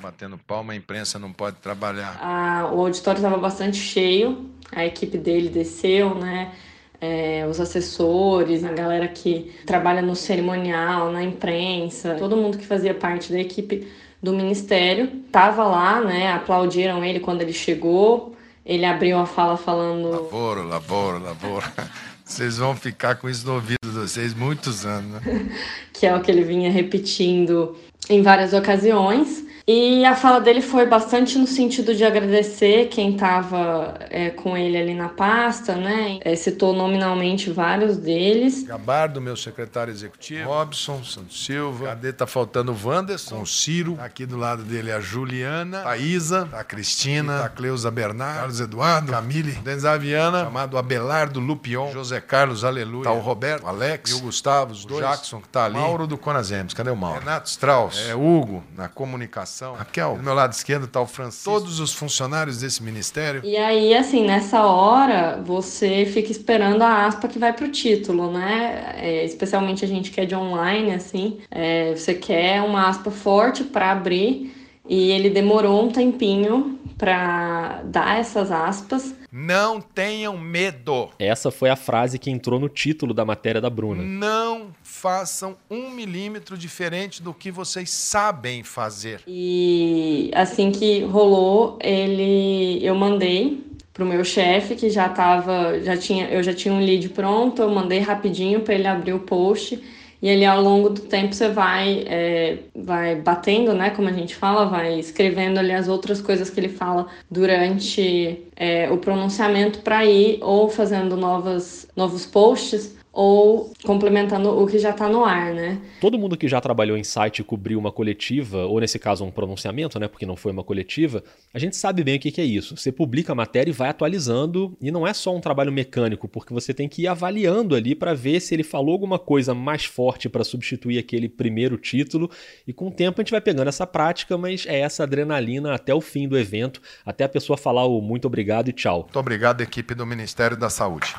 Batendo 0.00 0.38
palma, 0.38 0.72
a 0.72 0.76
imprensa 0.76 1.18
não 1.18 1.32
pode 1.32 1.56
trabalhar. 1.56 2.18
Ah, 2.22 2.70
o 2.72 2.80
auditório 2.80 3.18
estava 3.18 3.36
bastante 3.36 3.78
cheio, 3.78 4.50
a 4.70 4.84
equipe 4.84 5.18
dele 5.18 5.48
desceu, 5.48 6.14
né? 6.14 6.52
É, 7.00 7.46
os 7.50 7.58
assessores, 7.58 8.64
a 8.64 8.72
galera 8.72 9.08
que 9.08 9.52
trabalha 9.66 10.00
no 10.02 10.14
cerimonial, 10.14 11.10
na 11.10 11.22
imprensa, 11.22 12.14
todo 12.14 12.36
mundo 12.36 12.58
que 12.58 12.66
fazia 12.66 12.94
parte 12.94 13.32
da 13.32 13.40
equipe 13.40 13.90
do 14.22 14.32
ministério 14.32 15.22
estava 15.26 15.64
lá, 15.64 16.00
né? 16.00 16.32
Aplaudiram 16.32 17.04
ele 17.04 17.20
quando 17.20 17.42
ele 17.42 17.52
chegou. 17.52 18.36
Ele 18.64 18.84
abriu 18.84 19.18
a 19.18 19.26
fala 19.26 19.56
falando. 19.56 20.08
Lavoro, 20.08 20.66
lavoro, 20.66 21.18
lavoro. 21.22 21.66
Vocês 22.24 22.56
vão 22.56 22.74
ficar 22.74 23.16
com 23.16 23.28
isso 23.28 23.46
no 23.46 23.54
ouvido 23.54 23.76
vocês 24.08 24.34
muitos 24.34 24.84
anos, 24.84 25.12
né? 25.12 25.48
que 25.92 26.06
é 26.06 26.14
o 26.14 26.20
que 26.20 26.30
ele 26.30 26.44
vinha 26.44 26.70
repetindo 26.70 27.76
em 28.08 28.22
várias 28.22 28.52
ocasiões. 28.52 29.43
E 29.66 30.04
a 30.04 30.14
fala 30.14 30.40
dele 30.40 30.60
foi 30.60 30.84
bastante 30.84 31.38
no 31.38 31.46
sentido 31.46 31.94
de 31.94 32.04
agradecer 32.04 32.88
quem 32.88 33.12
estava 33.14 33.94
é, 34.10 34.28
com 34.28 34.54
ele 34.54 34.76
ali 34.76 34.94
na 34.94 35.08
pasta, 35.08 35.74
né? 35.74 36.18
É, 36.20 36.36
citou 36.36 36.74
nominalmente 36.74 37.50
vários 37.50 37.96
deles. 37.96 38.64
Gabardo, 38.64 39.22
meu 39.22 39.34
secretário 39.34 39.90
executivo, 39.90 40.50
Robson 40.50 41.02
Santos 41.02 41.46
Silva, 41.46 41.86
cadê? 41.86 42.12
Tá 42.12 42.26
faltando 42.26 42.72
o 42.72 42.88
Wanderson, 42.88 43.40
o 43.40 43.46
Ciro, 43.46 43.96
aqui 44.00 44.26
do 44.26 44.36
lado 44.36 44.62
dele 44.64 44.92
a 44.92 45.00
Juliana, 45.00 45.88
a 45.88 45.96
Isa, 45.96 46.46
a 46.52 46.62
Cristina, 46.62 47.42
a 47.44 47.48
Cleusa 47.48 47.90
Bernardo, 47.90 48.40
Carlos 48.40 48.60
Eduardo, 48.60 49.12
Camille, 49.12 49.52
Denzaviana, 49.52 50.44
chamado 50.44 50.76
Abelardo 50.76 51.40
Lupion, 51.40 51.90
José 51.90 52.20
Carlos 52.20 52.64
Aleluia, 52.64 53.04
tá 53.04 53.12
o 53.12 53.20
Roberto, 53.20 53.64
o 53.64 53.68
Alex. 53.68 54.10
e 54.10 54.14
o 54.14 54.20
Gustavo, 54.20 54.72
os 54.72 54.84
dois, 54.84 55.00
Jackson 55.00 55.40
que 55.40 55.48
tá 55.48 55.64
ali, 55.64 55.76
Mauro 55.76 56.06
do 56.06 56.18
Conazems, 56.18 56.74
cadê 56.74 56.90
o 56.90 56.96
Mauro? 56.96 57.20
Renato 57.20 57.48
Strauss, 57.48 57.98
é, 58.10 58.14
Hugo, 58.14 58.62
na 58.76 58.88
comunicação 58.88 59.53
comunicação. 59.54 59.74
Raquel, 59.74 60.16
do 60.16 60.22
meu 60.22 60.34
lado 60.34 60.52
esquerdo 60.52 60.84
está 60.84 61.00
o 61.00 61.06
Francisco. 61.06 61.50
Todos 61.50 61.78
os 61.78 61.92
funcionários 61.92 62.58
desse 62.58 62.82
ministério. 62.82 63.42
E 63.44 63.56
aí, 63.56 63.94
assim, 63.94 64.24
nessa 64.24 64.66
hora, 64.66 65.40
você 65.44 66.04
fica 66.06 66.30
esperando 66.30 66.82
a 66.82 67.06
aspa 67.06 67.28
que 67.28 67.38
vai 67.38 67.52
para 67.52 67.66
o 67.66 67.70
título, 67.70 68.32
né? 68.32 68.94
É, 68.96 69.24
especialmente 69.24 69.84
a 69.84 69.88
gente 69.88 70.10
que 70.10 70.20
é 70.20 70.24
de 70.24 70.34
online, 70.34 70.92
assim, 70.92 71.38
é, 71.50 71.94
você 71.94 72.14
quer 72.14 72.62
uma 72.62 72.88
aspa 72.88 73.10
forte 73.10 73.62
para 73.62 73.92
abrir. 73.92 74.52
E 74.86 75.12
ele 75.12 75.30
demorou 75.30 75.86
um 75.86 75.90
tempinho 75.90 76.78
para 76.98 77.80
dar 77.84 78.18
essas 78.18 78.50
aspas. 78.50 79.14
Não 79.36 79.80
tenham 79.80 80.38
medo. 80.38 81.08
Essa 81.18 81.50
foi 81.50 81.68
a 81.68 81.74
frase 81.74 82.20
que 82.20 82.30
entrou 82.30 82.60
no 82.60 82.68
título 82.68 83.12
da 83.12 83.24
matéria 83.24 83.60
da 83.60 83.68
Bruna. 83.68 84.00
Não 84.00 84.68
façam 84.84 85.56
um 85.68 85.90
milímetro 85.90 86.56
diferente 86.56 87.20
do 87.20 87.34
que 87.34 87.50
vocês 87.50 87.90
sabem 87.90 88.62
fazer. 88.62 89.22
E 89.26 90.30
assim 90.36 90.70
que 90.70 91.00
rolou, 91.00 91.76
ele, 91.82 92.78
eu 92.80 92.94
mandei 92.94 93.60
pro 93.92 94.06
meu 94.06 94.24
chefe 94.24 94.76
que 94.76 94.88
já 94.88 95.08
tava, 95.08 95.80
já 95.80 95.96
tinha, 95.96 96.28
eu 96.28 96.40
já 96.40 96.54
tinha 96.54 96.72
um 96.72 96.78
lead 96.78 97.08
pronto, 97.08 97.60
eu 97.60 97.70
mandei 97.70 97.98
rapidinho 97.98 98.60
para 98.60 98.74
ele 98.74 98.86
abrir 98.86 99.14
o 99.14 99.18
post 99.18 99.82
e 100.24 100.30
ali 100.30 100.46
ao 100.46 100.62
longo 100.62 100.88
do 100.88 101.02
tempo 101.02 101.34
você 101.34 101.50
vai 101.50 102.02
é, 102.06 102.60
vai 102.74 103.14
batendo, 103.14 103.74
né, 103.74 103.90
como 103.90 104.08
a 104.08 104.12
gente 104.12 104.34
fala, 104.34 104.64
vai 104.64 104.98
escrevendo 104.98 105.58
ali 105.58 105.70
as 105.70 105.86
outras 105.86 106.18
coisas 106.18 106.48
que 106.48 106.58
ele 106.58 106.70
fala 106.70 107.08
durante 107.30 108.42
é, 108.56 108.90
o 108.90 108.96
pronunciamento 108.96 109.80
para 109.80 110.02
ir 110.06 110.38
ou 110.40 110.70
fazendo 110.70 111.14
novas 111.14 111.86
novos 111.94 112.24
posts 112.24 112.96
ou 113.14 113.72
complementando 113.84 114.50
o 114.50 114.66
que 114.66 114.76
já 114.76 114.90
está 114.90 115.08
no 115.08 115.24
ar, 115.24 115.54
né? 115.54 115.80
Todo 116.00 116.18
mundo 116.18 116.36
que 116.36 116.48
já 116.48 116.60
trabalhou 116.60 116.96
em 116.96 117.04
site 117.04 117.38
e 117.38 117.44
cobriu 117.44 117.78
uma 117.78 117.92
coletiva, 117.92 118.66
ou 118.66 118.80
nesse 118.80 118.98
caso 118.98 119.24
um 119.24 119.30
pronunciamento, 119.30 120.00
né, 120.00 120.08
porque 120.08 120.26
não 120.26 120.34
foi 120.34 120.50
uma 120.50 120.64
coletiva, 120.64 121.22
a 121.52 121.58
gente 121.58 121.76
sabe 121.76 122.02
bem 122.02 122.16
o 122.16 122.18
que, 122.18 122.32
que 122.32 122.40
é 122.40 122.44
isso. 122.44 122.76
Você 122.76 122.90
publica 122.90 123.30
a 123.30 123.34
matéria 123.34 123.70
e 123.70 123.72
vai 123.72 123.88
atualizando, 123.88 124.76
e 124.80 124.90
não 124.90 125.06
é 125.06 125.14
só 125.14 125.34
um 125.34 125.40
trabalho 125.40 125.70
mecânico, 125.70 126.26
porque 126.26 126.52
você 126.52 126.74
tem 126.74 126.88
que 126.88 127.02
ir 127.02 127.06
avaliando 127.06 127.76
ali 127.76 127.94
para 127.94 128.14
ver 128.14 128.40
se 128.40 128.52
ele 128.52 128.64
falou 128.64 128.92
alguma 128.92 129.18
coisa 129.18 129.54
mais 129.54 129.84
forte 129.84 130.28
para 130.28 130.42
substituir 130.42 130.98
aquele 130.98 131.28
primeiro 131.28 131.76
título, 131.76 132.28
e 132.66 132.72
com 132.72 132.88
o 132.88 132.90
tempo 132.90 133.20
a 133.20 133.22
gente 133.22 133.30
vai 133.30 133.40
pegando 133.40 133.68
essa 133.68 133.86
prática, 133.86 134.36
mas 134.36 134.66
é 134.66 134.80
essa 134.80 135.04
adrenalina 135.04 135.72
até 135.72 135.94
o 135.94 136.00
fim 136.00 136.26
do 136.26 136.36
evento, 136.36 136.82
até 137.06 137.22
a 137.22 137.28
pessoa 137.28 137.56
falar 137.56 137.84
o 137.86 138.00
muito 138.00 138.26
obrigado 138.26 138.68
e 138.68 138.72
tchau. 138.72 139.02
Muito 139.02 139.18
obrigado, 139.20 139.60
equipe 139.60 139.94
do 139.94 140.04
Ministério 140.04 140.56
da 140.56 140.68
Saúde. 140.68 141.14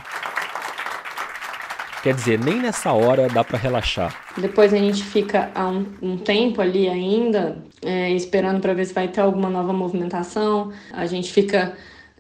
Quer 2.06 2.14
dizer, 2.14 2.38
nem 2.38 2.62
nessa 2.62 2.94
hora 2.94 3.28
dá 3.28 3.44
para 3.44 3.58
relaxar. 3.58 4.16
Depois 4.38 4.72
a 4.72 4.78
gente 4.78 5.04
fica 5.04 5.50
há 5.56 5.68
um, 5.68 5.88
um 6.04 6.18
tempo 6.18 6.62
ali 6.62 6.88
ainda, 6.88 7.58
é, 7.84 8.12
esperando 8.12 8.62
para 8.62 8.76
ver 8.76 8.86
se 8.86 8.94
vai 8.94 9.08
ter 9.08 9.22
alguma 9.22 9.50
nova 9.50 9.74
movimentação. 9.74 10.72
A 10.94 11.08
gente 11.08 11.34
fica 11.34 11.76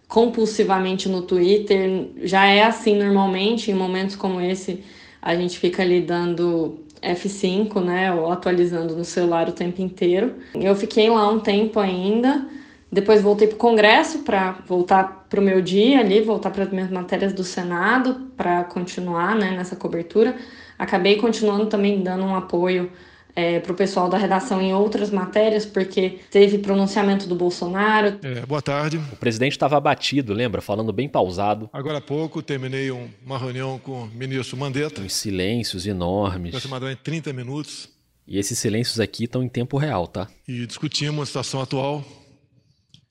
compulsivamente 0.07 1.07
no 1.07 1.21
Twitter. 1.21 2.07
Já 2.23 2.47
é 2.47 2.63
assim 2.63 2.97
normalmente, 2.97 3.69
em 3.69 3.75
momentos 3.75 4.15
como 4.15 4.41
esse, 4.41 4.83
a 5.21 5.35
gente 5.35 5.59
fica 5.59 5.83
ali 5.83 6.01
dando 6.01 6.79
F5, 7.03 7.79
né, 7.79 8.11
ou 8.11 8.31
atualizando 8.31 8.95
no 8.95 9.05
celular 9.05 9.47
o 9.47 9.51
tempo 9.51 9.83
inteiro. 9.83 10.33
Eu 10.55 10.75
fiquei 10.75 11.11
lá 11.11 11.29
um 11.29 11.39
tempo 11.39 11.79
ainda. 11.79 12.43
Depois 12.91 13.21
voltei 13.21 13.47
para 13.47 13.55
o 13.55 13.59
Congresso 13.59 14.19
para 14.19 14.53
voltar 14.67 15.25
para 15.29 15.39
o 15.39 15.43
meu 15.43 15.61
dia 15.61 15.99
ali, 15.99 16.21
voltar 16.21 16.51
para 16.51 16.63
as 16.63 16.71
minhas 16.71 16.89
matérias 16.89 17.33
do 17.33 17.43
Senado 17.43 18.31
para 18.37 18.63
continuar 18.63 19.35
né, 19.35 19.51
nessa 19.51 19.75
cobertura. 19.75 20.35
Acabei 20.77 21.17
continuando 21.17 21.65
também 21.65 22.01
dando 22.01 22.23
um 22.23 22.35
apoio 22.35 22.91
é, 23.35 23.59
para 23.59 23.71
o 23.73 23.75
pessoal 23.75 24.07
da 24.07 24.17
redação 24.17 24.61
em 24.61 24.73
outras 24.73 25.09
matérias, 25.09 25.65
porque 25.65 26.19
teve 26.31 26.57
pronunciamento 26.57 27.27
do 27.27 27.35
Bolsonaro. 27.35 28.17
É, 28.23 28.45
boa 28.45 28.61
tarde. 28.61 28.97
O 29.11 29.17
presidente 29.17 29.51
estava 29.51 29.75
abatido, 29.75 30.33
lembra? 30.33 30.61
Falando 30.61 30.93
bem 30.93 31.09
pausado. 31.09 31.69
Agora 31.73 31.97
há 31.97 32.01
pouco 32.01 32.41
terminei 32.41 32.91
um, 32.91 33.09
uma 33.25 33.37
reunião 33.37 33.77
com 33.77 34.03
o 34.03 34.07
ministro 34.07 34.55
Mandetta. 34.55 35.01
Uns 35.01 35.13
silêncios 35.13 35.85
enormes. 35.85 36.49
Aproximadamente 36.49 36.99
30 37.03 37.33
minutos. 37.33 37.89
E 38.27 38.39
esses 38.39 38.57
silêncios 38.57 38.99
aqui 38.99 39.25
estão 39.25 39.43
em 39.43 39.49
tempo 39.49 39.77
real, 39.77 40.07
tá? 40.07 40.27
E 40.47 40.65
discutimos 40.65 41.23
a 41.23 41.25
situação 41.25 41.61
atual 41.61 42.03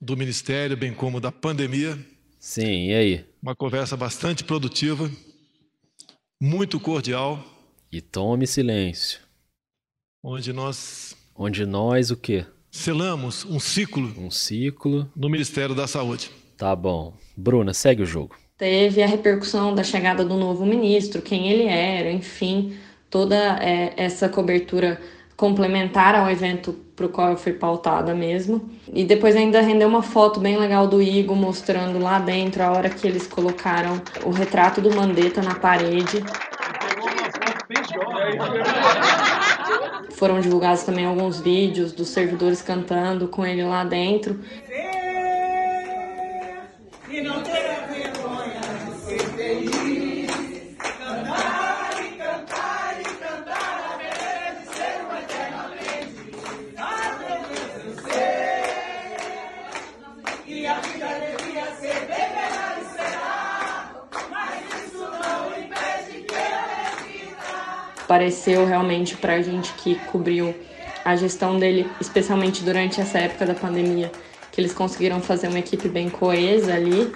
do 0.01 0.17
Ministério, 0.17 0.77
bem 0.77 0.93
como 0.93 1.21
da 1.21 1.33
pandemia. 1.33 1.99
Sim, 2.39 2.89
e 2.89 2.95
aí? 2.95 3.25
Uma 3.43 3.55
conversa 3.57 3.97
bastante 3.97 4.45
produtiva, 4.45 5.11
muito 6.41 6.79
cordial. 6.79 7.43
E 7.91 8.01
tome 8.01 8.47
silêncio. 8.47 9.21
Onde 10.23 10.53
nós. 10.53 11.17
Onde 11.35 11.65
nós 11.65 12.11
o 12.11 12.17
quê? 12.17 12.45
Selamos 12.71 13.45
um 13.45 13.61
ciclo. 13.61 14.13
Um 14.19 14.31
ciclo. 14.31 15.11
No 15.15 15.29
Ministério 15.29 15.75
da 15.75 15.87
Saúde. 15.87 16.31
Tá 16.57 16.75
bom. 16.75 17.17
Bruna, 17.37 17.73
segue 17.73 18.03
o 18.03 18.07
jogo. 18.07 18.37
Teve 18.57 19.03
a 19.03 19.07
repercussão 19.07 19.75
da 19.75 19.83
chegada 19.83 20.25
do 20.25 20.37
novo 20.37 20.65
ministro, 20.65 21.21
quem 21.21 21.51
ele 21.51 21.65
era, 21.65 22.11
enfim, 22.11 22.77
toda 23.11 23.37
é, 23.63 23.93
essa 23.97 24.29
cobertura 24.29 25.01
complementar 25.37 26.15
ao 26.15 26.31
evento 26.31 26.84
para 26.97 27.07
o 27.07 27.09
qual 27.09 27.31
eu 27.31 27.37
fui 27.37 27.53
pautada 27.53 28.15
mesmo. 28.15 28.71
E 28.93 29.05
depois 29.05 29.35
ainda 29.35 29.61
rendeu 29.61 29.89
uma 29.89 30.03
foto 30.03 30.39
bem 30.41 30.57
legal 30.57 30.87
do 30.87 31.03
Igor 31.03 31.37
mostrando 31.37 31.99
lá 31.99 32.19
dentro 32.19 32.63
a 32.63 32.71
hora 32.71 32.89
que 32.89 33.07
eles 33.07 33.27
colocaram 33.27 34.01
o 34.25 34.31
retrato 34.31 34.81
do 34.81 34.95
Mandetta 34.95 35.43
na 35.43 35.55
parede. 35.55 36.23
Foram 40.11 40.41
divulgados 40.41 40.85
também 40.85 41.05
alguns 41.05 41.41
vídeos 41.41 41.93
dos 41.93 42.09
servidores 42.09 42.63
cantando 42.63 43.27
com 43.29 43.45
ele 43.45 43.65
lá 43.65 43.85
dentro. 43.85 44.41
E 47.11 47.21
não 47.21 47.43
vergonha 47.43 47.74
pareceu 68.15 68.65
realmente 68.65 69.17
para 69.17 69.33
a 69.35 69.43
gente 69.43 69.73
que 69.73 69.97
cobriu 70.13 70.55
a 71.05 71.17
gestão 71.17 71.59
dele, 71.59 71.91
especialmente 72.01 72.63
durante 72.63 73.01
essa 73.01 73.19
época 73.19 73.45
da 73.45 73.55
pandemia, 73.55 74.09
que 74.53 74.61
eles 74.61 74.73
conseguiram 74.73 75.21
fazer 75.21 75.49
uma 75.49 75.59
equipe 75.59 75.89
bem 75.89 76.09
coesa 76.09 76.75
ali. 76.75 77.13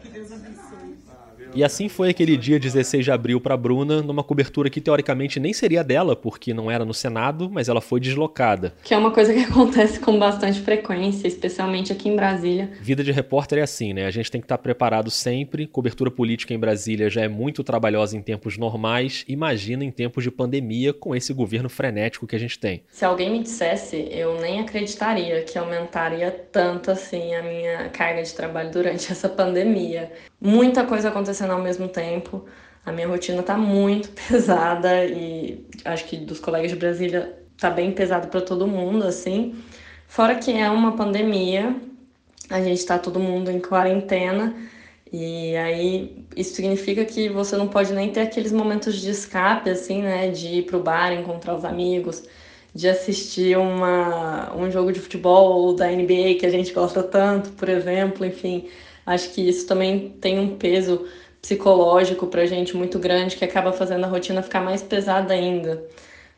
Que 0.00 0.08
Deus 0.10 0.30
abençoe. 0.30 0.96
E 1.54 1.62
assim 1.62 1.88
foi 1.88 2.10
aquele 2.10 2.36
dia 2.36 2.58
16 2.58 3.04
de 3.04 3.12
abril 3.12 3.40
para 3.40 3.56
Bruna, 3.56 4.02
numa 4.02 4.24
cobertura 4.24 4.68
que 4.68 4.80
teoricamente 4.80 5.38
nem 5.38 5.52
seria 5.52 5.84
dela, 5.84 6.16
porque 6.16 6.52
não 6.52 6.68
era 6.68 6.84
no 6.84 6.92
Senado, 6.92 7.48
mas 7.48 7.68
ela 7.68 7.80
foi 7.80 8.00
deslocada. 8.00 8.74
Que 8.82 8.92
é 8.92 8.98
uma 8.98 9.12
coisa 9.12 9.32
que 9.32 9.38
acontece 9.46 10.00
com 10.00 10.18
bastante 10.18 10.60
frequência, 10.60 11.28
especialmente 11.28 11.92
aqui 11.92 12.08
em 12.08 12.16
Brasília. 12.16 12.72
Vida 12.80 13.04
de 13.04 13.12
repórter 13.12 13.60
é 13.60 13.62
assim, 13.62 13.92
né? 13.92 14.04
A 14.04 14.10
gente 14.10 14.32
tem 14.32 14.40
que 14.40 14.46
estar 14.46 14.58
preparado 14.58 15.12
sempre. 15.12 15.68
Cobertura 15.68 16.10
política 16.10 16.52
em 16.52 16.58
Brasília 16.58 17.08
já 17.08 17.20
é 17.20 17.28
muito 17.28 17.62
trabalhosa 17.62 18.16
em 18.16 18.20
tempos 18.20 18.58
normais. 18.58 19.24
Imagina 19.28 19.84
em 19.84 19.92
tempos 19.92 20.24
de 20.24 20.32
pandemia 20.32 20.92
com 20.92 21.14
esse 21.14 21.32
governo 21.32 21.68
frenético 21.68 22.26
que 22.26 22.34
a 22.34 22.40
gente 22.40 22.58
tem. 22.58 22.82
Se 22.90 23.04
alguém 23.04 23.30
me 23.30 23.38
dissesse, 23.38 24.08
eu 24.10 24.40
nem 24.40 24.58
acreditaria 24.58 25.42
que 25.42 25.56
aumentaria 25.56 26.32
tanto 26.50 26.90
assim 26.90 27.32
a 27.36 27.42
minha 27.44 27.90
carga 27.90 28.24
de 28.24 28.34
trabalho 28.34 28.72
durante 28.72 29.12
essa 29.12 29.28
pandemia. 29.28 30.10
Muita 30.40 30.84
coisa 30.84 31.08
acontecendo 31.08 31.43
acontecendo 31.44 31.52
ao 31.52 31.60
mesmo 31.60 31.88
tempo. 31.88 32.44
A 32.84 32.92
minha 32.92 33.06
rotina 33.06 33.42
tá 33.42 33.56
muito 33.56 34.10
pesada 34.28 35.04
e 35.04 35.64
acho 35.84 36.06
que 36.06 36.16
dos 36.16 36.40
colegas 36.40 36.70
de 36.70 36.76
Brasília 36.76 37.38
tá 37.58 37.70
bem 37.70 37.92
pesado 37.92 38.28
para 38.28 38.40
todo 38.40 38.66
mundo, 38.66 39.04
assim. 39.04 39.54
Fora 40.06 40.34
que 40.34 40.52
é 40.52 40.68
uma 40.70 40.96
pandemia, 40.96 41.76
a 42.50 42.60
gente 42.60 42.84
tá 42.84 42.98
todo 42.98 43.18
mundo 43.18 43.50
em 43.50 43.60
quarentena 43.60 44.54
e 45.12 45.56
aí 45.56 46.24
isso 46.36 46.54
significa 46.54 47.04
que 47.04 47.28
você 47.28 47.56
não 47.56 47.68
pode 47.68 47.92
nem 47.92 48.10
ter 48.10 48.20
aqueles 48.20 48.52
momentos 48.52 49.00
de 49.00 49.10
escape, 49.10 49.70
assim, 49.70 50.02
né? 50.02 50.30
De 50.30 50.58
ir 50.58 50.62
pro 50.64 50.80
bar, 50.80 51.12
encontrar 51.12 51.54
os 51.56 51.64
amigos, 51.64 52.24
de 52.74 52.88
assistir 52.88 53.56
uma, 53.56 54.54
um 54.56 54.70
jogo 54.70 54.92
de 54.92 55.00
futebol 55.00 55.74
da 55.74 55.88
NBA 55.88 56.34
que 56.38 56.46
a 56.46 56.50
gente 56.50 56.72
gosta 56.72 57.02
tanto, 57.02 57.50
por 57.52 57.68
exemplo, 57.68 58.26
enfim. 58.26 58.68
Acho 59.06 59.30
que 59.32 59.48
isso 59.48 59.66
também 59.66 60.10
tem 60.20 60.38
um 60.38 60.56
peso 60.56 61.06
psicológico 61.44 62.26
pra 62.26 62.46
gente 62.46 62.74
muito 62.74 62.98
grande 62.98 63.36
que 63.36 63.44
acaba 63.44 63.70
fazendo 63.70 64.04
a 64.04 64.08
rotina 64.08 64.42
ficar 64.42 64.62
mais 64.62 64.82
pesada 64.82 65.34
ainda. 65.34 65.84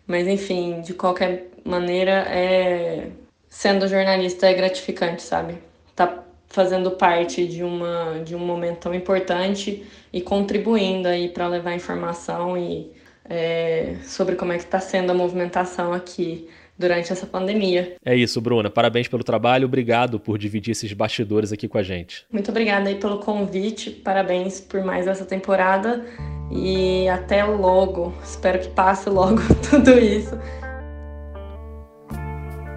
Mas 0.04 0.26
enfim, 0.26 0.80
de 0.80 0.94
qualquer 0.94 1.46
maneira, 1.64 2.26
é 2.28 3.10
sendo 3.48 3.86
jornalista 3.86 4.48
é 4.48 4.54
gratificante, 4.54 5.22
sabe? 5.22 5.58
Tá 5.94 6.25
fazendo 6.48 6.90
parte 6.90 7.46
de 7.46 7.62
uma 7.62 8.20
de 8.25 8.34
um 8.34 8.40
momento 8.40 8.80
tão 8.80 8.94
importante 8.94 9.86
e 10.12 10.20
contribuindo 10.20 11.06
aí 11.06 11.28
para 11.28 11.46
levar 11.46 11.75
informação 11.75 12.58
e 12.58 12.90
é, 13.30 13.96
sobre 14.02 14.34
como 14.34 14.52
é 14.52 14.56
que 14.58 14.64
está 14.64 14.80
sendo 14.80 15.10
a 15.12 15.14
movimentação 15.14 15.92
aqui 15.92 16.48
durante 16.78 17.12
essa 17.12 17.26
pandemia. 17.26 17.97
É 18.04 18.14
isso, 18.14 18.40
Bruna. 18.40 18.71
Parabéns 18.71 19.09
pelo 19.09 19.25
trabalho. 19.25 19.66
Obrigado 19.66 20.21
por 20.21 20.38
dividir 20.38 20.73
esses 20.73 20.92
bastidores 20.92 21.52
aqui 21.52 21.68
com 21.68 21.78
a 21.78 21.83
gente. 21.83 22.25
Muito 22.30 22.50
obrigada 22.50 22.88
aí 22.88 22.97
pelo 22.97 23.18
convite. 23.18 23.90
Parabéns 23.90 24.61
por 24.61 24.85
mais 24.85 25.06
essa 25.06 25.25
temporada. 25.25 26.04
E 26.50 27.09
até 27.09 27.45
logo. 27.45 28.14
Espero 28.23 28.59
que 28.59 28.68
passe 28.68 29.09
logo 29.09 29.40
tudo 29.68 29.99
isso. 29.99 30.38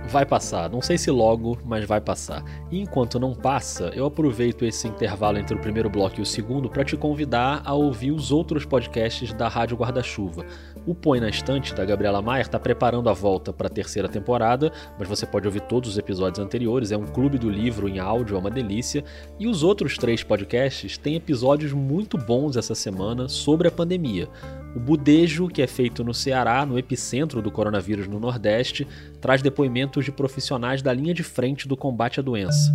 Vai 0.09 0.25
passar. 0.25 0.69
Não 0.69 0.81
sei 0.81 0.97
se 0.97 1.09
logo, 1.09 1.57
mas 1.63 1.85
vai 1.85 2.01
passar. 2.01 2.43
E 2.69 2.79
enquanto 2.79 3.19
não 3.19 3.33
passa, 3.33 3.91
eu 3.95 4.05
aproveito 4.05 4.65
esse 4.65 4.87
intervalo 4.87 5.37
entre 5.37 5.55
o 5.55 5.59
primeiro 5.59 5.89
bloco 5.89 6.19
e 6.19 6.21
o 6.21 6.25
segundo 6.25 6.69
para 6.69 6.83
te 6.83 6.97
convidar 6.97 7.61
a 7.63 7.73
ouvir 7.73 8.11
os 8.11 8.31
outros 8.31 8.65
podcasts 8.65 9.31
da 9.33 9.47
Rádio 9.47 9.77
Guarda-Chuva. 9.77 10.45
O 10.85 10.95
Põe 10.95 11.19
na 11.19 11.29
Estante, 11.29 11.73
da 11.73 11.85
Gabriela 11.85 12.21
Maier, 12.21 12.45
está 12.45 12.59
preparando 12.59 13.09
a 13.09 13.13
volta 13.13 13.53
para 13.53 13.67
a 13.67 13.69
terceira 13.69 14.09
temporada, 14.09 14.71
mas 14.97 15.07
você 15.07 15.25
pode 15.25 15.45
ouvir 15.45 15.61
todos 15.61 15.91
os 15.91 15.97
episódios 15.97 16.43
anteriores. 16.43 16.91
É 16.91 16.97
um 16.97 17.05
clube 17.05 17.37
do 17.37 17.49
livro 17.49 17.87
em 17.87 17.99
áudio, 17.99 18.35
é 18.35 18.39
uma 18.39 18.49
delícia. 18.49 19.03
E 19.39 19.47
os 19.47 19.63
outros 19.63 19.97
três 19.97 20.23
podcasts 20.23 20.97
têm 20.97 21.15
episódios 21.15 21.71
muito 21.71 22.17
bons 22.17 22.57
essa 22.57 22.73
semana 22.73 23.29
sobre 23.29 23.67
a 23.67 23.71
pandemia. 23.71 24.27
O 24.75 24.79
Budejo, 24.79 25.47
que 25.47 25.63
é 25.63 25.67
feito 25.67 26.03
no 26.03 26.13
Ceará, 26.13 26.63
no 26.63 26.77
epicentro 26.77 27.41
do 27.41 27.49
coronavírus 27.49 28.07
no 28.07 28.19
Nordeste, 28.19 28.87
traz 29.19 29.41
depoimentos 29.41 29.98
de 30.03 30.11
profissionais 30.11 30.81
da 30.81 30.93
linha 30.93 31.13
de 31.13 31.23
frente 31.23 31.67
do 31.67 31.77
combate 31.77 32.19
à 32.19 32.23
doença. 32.23 32.73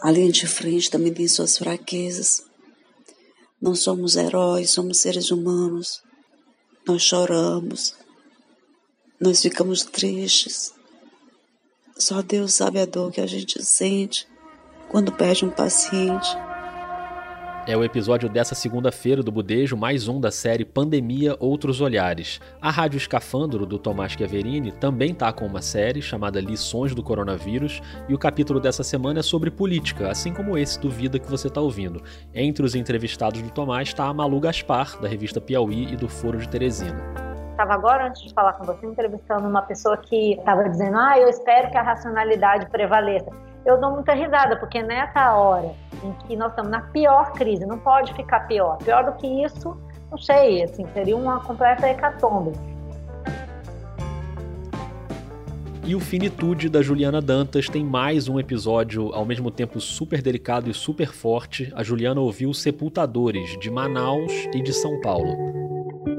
A 0.00 0.10
linha 0.10 0.30
de 0.30 0.46
frente 0.46 0.90
também 0.90 1.12
tem 1.12 1.26
suas 1.26 1.58
fraquezas. 1.58 2.42
Não 3.60 3.74
somos 3.74 4.16
heróis, 4.16 4.70
somos 4.70 4.98
seres 4.98 5.30
humanos. 5.30 6.02
Nós 6.86 7.02
choramos, 7.02 7.94
nós 9.20 9.42
ficamos 9.42 9.82
tristes. 9.82 10.72
Só 11.98 12.22
Deus 12.22 12.54
sabe 12.54 12.80
a 12.80 12.86
dor 12.86 13.10
que 13.10 13.20
a 13.20 13.26
gente 13.26 13.62
sente 13.64 14.26
quando 14.88 15.12
perde 15.12 15.44
um 15.44 15.50
paciente. 15.50 16.28
É 17.68 17.76
o 17.76 17.84
episódio 17.84 18.30
dessa 18.30 18.54
segunda-feira 18.54 19.22
do 19.22 19.30
Budejo, 19.30 19.76
mais 19.76 20.08
um 20.08 20.18
da 20.18 20.30
série 20.30 20.64
Pandemia 20.64 21.36
Outros 21.38 21.82
Olhares. 21.82 22.40
A 22.62 22.70
Rádio 22.70 22.96
Escafandro, 22.96 23.66
do 23.66 23.78
Tomás 23.78 24.12
Chiaverini, 24.12 24.72
também 24.72 25.10
está 25.10 25.30
com 25.34 25.44
uma 25.44 25.60
série 25.60 26.00
chamada 26.00 26.40
Lições 26.40 26.94
do 26.94 27.02
Coronavírus, 27.02 27.82
e 28.08 28.14
o 28.14 28.18
capítulo 28.18 28.58
dessa 28.58 28.82
semana 28.82 29.18
é 29.18 29.22
sobre 29.22 29.50
política, 29.50 30.10
assim 30.10 30.32
como 30.32 30.56
esse 30.56 30.80
do 30.80 30.88
Vida 30.88 31.18
que 31.18 31.30
você 31.30 31.48
está 31.48 31.60
ouvindo. 31.60 32.02
Entre 32.32 32.64
os 32.64 32.74
entrevistados 32.74 33.42
do 33.42 33.50
Tomás 33.50 33.88
está 33.88 34.06
a 34.06 34.14
Malu 34.14 34.40
Gaspar, 34.40 34.98
da 34.98 35.06
revista 35.06 35.38
Piauí 35.38 35.92
e 35.92 35.96
do 35.96 36.08
Foro 36.08 36.38
de 36.38 36.48
Teresina 36.48 37.28
estava 37.50 37.74
agora, 37.74 38.06
antes 38.06 38.22
de 38.22 38.32
falar 38.32 38.52
com 38.52 38.62
você, 38.62 38.86
entrevistando 38.86 39.48
uma 39.48 39.62
pessoa 39.62 39.96
que 39.96 40.34
estava 40.34 40.68
dizendo: 40.68 40.96
Ah, 40.96 41.18
eu 41.18 41.28
espero 41.28 41.68
que 41.72 41.76
a 41.76 41.82
racionalidade 41.82 42.70
prevaleça 42.70 43.32
eu 43.68 43.78
dou 43.78 43.90
muita 43.90 44.14
risada, 44.14 44.56
porque 44.56 44.82
nessa 44.82 45.34
hora 45.34 45.74
em 46.02 46.12
que 46.26 46.34
nós 46.34 46.50
estamos 46.50 46.70
na 46.70 46.80
pior 46.80 47.32
crise, 47.32 47.66
não 47.66 47.78
pode 47.78 48.14
ficar 48.14 48.40
pior. 48.46 48.78
Pior 48.78 49.04
do 49.04 49.12
que 49.12 49.26
isso, 49.26 49.76
não 50.10 50.16
sei, 50.16 50.62
assim, 50.62 50.86
seria 50.94 51.14
uma 51.14 51.40
completa 51.40 51.86
hecatombe. 51.86 52.52
E 55.84 55.94
o 55.94 56.00
Finitude 56.00 56.68
da 56.68 56.82
Juliana 56.82 57.20
Dantas 57.20 57.68
tem 57.68 57.84
mais 57.84 58.26
um 58.26 58.40
episódio 58.40 59.12
ao 59.14 59.24
mesmo 59.24 59.50
tempo 59.50 59.80
super 59.80 60.22
delicado 60.22 60.70
e 60.70 60.74
super 60.74 61.12
forte. 61.12 61.70
A 61.74 61.82
Juliana 61.82 62.20
ouviu 62.20 62.52
Sepultadores 62.54 63.58
de 63.58 63.70
Manaus 63.70 64.32
e 64.54 64.62
de 64.62 64.72
São 64.72 65.00
Paulo. 65.00 65.67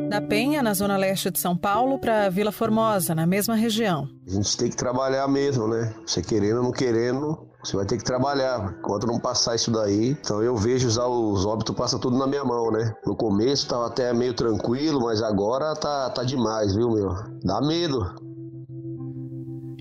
Da 0.09 0.19
Penha, 0.19 0.63
na 0.63 0.73
zona 0.73 0.97
leste 0.97 1.29
de 1.29 1.37
São 1.39 1.55
Paulo, 1.55 1.99
para 1.99 2.29
Vila 2.29 2.51
Formosa, 2.51 3.13
na 3.13 3.27
mesma 3.27 3.53
região. 3.53 4.09
A 4.25 4.31
gente 4.31 4.57
tem 4.57 4.67
que 4.67 4.75
trabalhar 4.75 5.27
mesmo, 5.27 5.67
né? 5.67 5.93
Você 6.03 6.23
querendo 6.23 6.57
ou 6.57 6.63
não 6.63 6.71
querendo, 6.71 7.47
você 7.63 7.77
vai 7.77 7.85
ter 7.85 7.95
que 7.95 8.03
trabalhar. 8.03 8.75
Enquanto 8.79 9.05
não 9.05 9.19
passar 9.19 9.53
isso 9.53 9.69
daí, 9.69 10.17
então 10.19 10.41
eu 10.41 10.55
vejo 10.55 10.87
os, 10.87 10.97
os 10.97 11.45
óbitos 11.45 11.75
passa 11.75 11.99
tudo 11.99 12.17
na 12.17 12.25
minha 12.25 12.43
mão, 12.43 12.71
né? 12.71 12.91
No 13.05 13.15
começo 13.15 13.67
tava 13.69 13.85
até 13.85 14.11
meio 14.11 14.33
tranquilo, 14.33 14.99
mas 14.99 15.21
agora 15.21 15.75
tá, 15.75 16.09
tá 16.09 16.23
demais, 16.23 16.75
viu, 16.75 16.89
meu? 16.89 17.13
Dá 17.43 17.61
medo. 17.61 17.99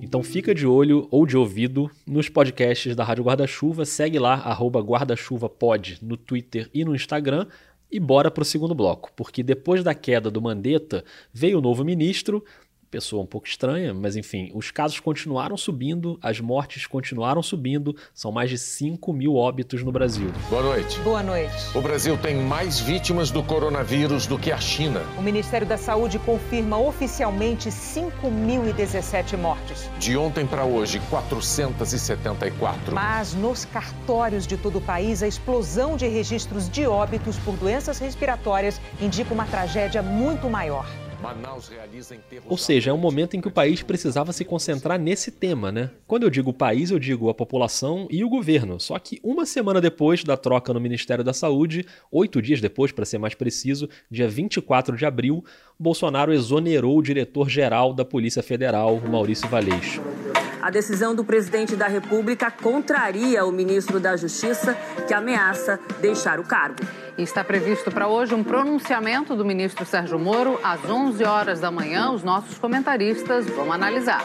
Então 0.03 0.23
fica 0.23 0.55
de 0.55 0.67
olho 0.67 1.09
ou 1.11 1.25
de 1.25 1.39
ouvido 1.39 1.91
nos 2.07 2.29
podcasts 2.29 2.95
da 2.95 3.03
Rádio 3.03 3.25
Guarda-Chuva. 3.25 3.87
Segue 3.87 4.19
lá, 4.19 4.35
arroba 4.35 4.81
guarda-chuva-pod 4.81 6.01
no 6.03 6.19
Twitter 6.19 6.69
e 6.75 6.85
no 6.85 6.95
Instagram. 6.95 7.47
E 7.91 7.99
bora 7.99 8.31
pro 8.31 8.45
segundo 8.45 8.75
bloco, 8.75 9.11
porque 9.17 9.43
depois 9.43 9.83
da 9.83 9.95
queda 9.95 10.31
do 10.31 10.43
Mandetta, 10.43 11.05
veio 11.33 11.59
o 11.59 11.63
novo 11.63 11.85
ministro, 11.85 12.45
pessoa 12.91 13.23
um 13.23 13.27
pouco 13.27 13.47
estranha, 13.47 13.93
mas 13.93 14.17
enfim, 14.17 14.51
os 14.55 14.71
casos 14.71 14.99
continuaram 15.01 15.57
subindo, 15.57 16.19
as 16.23 16.41
mortes 16.41 16.87
continuaram 16.87 17.43
subindo, 17.43 17.95
são 18.15 18.33
mais 18.33 18.51
de 18.51 18.59
5 18.59 19.13
mil 19.13 19.37
óbitos 19.37 19.83
no 19.83 19.93
Brasil. 19.93 20.31
Boa 20.49 20.63
noite. 20.63 21.01
Boa 21.01 21.23
noite. 21.23 21.55
O 21.75 21.81
Brasil 21.81 22.17
tem 22.17 22.37
mais 22.37 22.81
vítimas 22.81 23.31
do 23.31 23.43
coronavírus 23.43 24.27
do 24.27 24.39
que 24.39 24.51
a 24.51 24.59
China. 24.59 25.03
O 25.17 25.23
Ministério 25.23 25.67
da 25.67 25.77
Saúde 25.77 26.19
confirma 26.19 26.79
oficialmente 26.79 27.69
5.017 27.69 29.37
mortes. 29.37 29.91
De 29.99 30.17
ontem 30.17 30.47
para 30.47 30.65
hoje, 30.65 31.01
474. 31.11 32.95
Mas 32.95 33.35
nos 33.35 33.65
cartórios 33.65 34.47
de 34.47 34.57
todo 34.57 34.79
o 34.79 34.81
país, 34.81 35.23
a 35.23 35.29
explosão 35.29 35.97
de 35.97 36.07
registros 36.07 36.69
de 36.69 36.87
óbitos 36.87 37.39
por 37.39 37.57
doenças 37.57 37.99
respiratórias 37.99 38.81
indica 39.01 39.33
uma 39.35 39.47
tragédia 39.47 40.03
muito 40.03 40.49
maior. 40.49 40.87
Ou 42.49 42.57
seja, 42.57 42.91
é 42.91 42.95
um 42.95 42.99
momento 42.99 43.37
em 43.37 43.41
que 43.41 43.49
o 43.49 43.53
país 43.53 43.83
precisava 43.83 44.33
se 44.33 44.45
concentrar 44.45 44.99
nesse 44.99 45.31
tema, 45.31 45.73
né? 45.73 45.91
Quando 46.07 46.23
eu 46.23 46.31
digo 46.31 46.53
país, 46.53 46.91
eu 46.91 46.99
digo 46.99 47.29
a 47.29 47.35
população 47.35 48.07
e 48.11 48.25
o 48.25 48.29
governo. 48.29 48.79
Só 48.79 48.99
que 48.99 49.21
uma 49.23 49.45
semana 49.45 49.81
depois 49.81 50.23
da 50.23 50.37
troca 50.37 50.73
no 50.73 50.81
Ministério 50.81 51.25
da 51.25 51.33
Saúde, 51.33 51.85
oito 52.11 52.41
dias 52.41 52.61
depois, 52.61 52.93
para 52.93 53.05
ser 53.05 53.19
mais 53.19 53.35
preciso, 53.35 53.89
dia 54.11 54.29
24 54.29 54.97
de 54.97 55.05
abril, 55.05 55.45
Bolsonaro 55.79 56.33
exonerou 56.33 56.99
o 56.99 57.03
diretor-geral 57.03 57.93
da 57.93 58.05
Polícia 58.05 58.43
Federal, 58.43 59.01
Maurício 59.01 59.49
Valeixo. 59.49 60.03
A 60.61 60.71
decisão 60.71 61.15
do 61.15 61.25
presidente 61.25 61.77
da 61.77 61.87
República 61.87 62.51
contraria 62.51 63.45
o 63.45 63.53
ministro 63.53 64.01
da 64.01 64.17
Justiça, 64.17 64.77
que 65.07 65.15
ameaça 65.15 65.79
deixar 66.01 66.41
o 66.41 66.45
cargo. 66.45 66.83
Está 67.17 67.43
previsto 67.45 67.91
para 67.91 68.09
hoje 68.09 68.35
um 68.35 68.45
pronunciamento 68.45 69.35
do 69.37 69.45
ministro 69.45 69.85
Sérgio 69.85 70.19
Moro 70.19 70.61
às 70.63 70.85
11 70.85 71.25
horas 71.25 71.61
da 71.61 71.71
manhã. 71.71 72.11
Os 72.11 72.23
nossos 72.23 72.59
comentaristas 72.59 73.47
vão 73.47 73.73
analisar. 73.73 74.25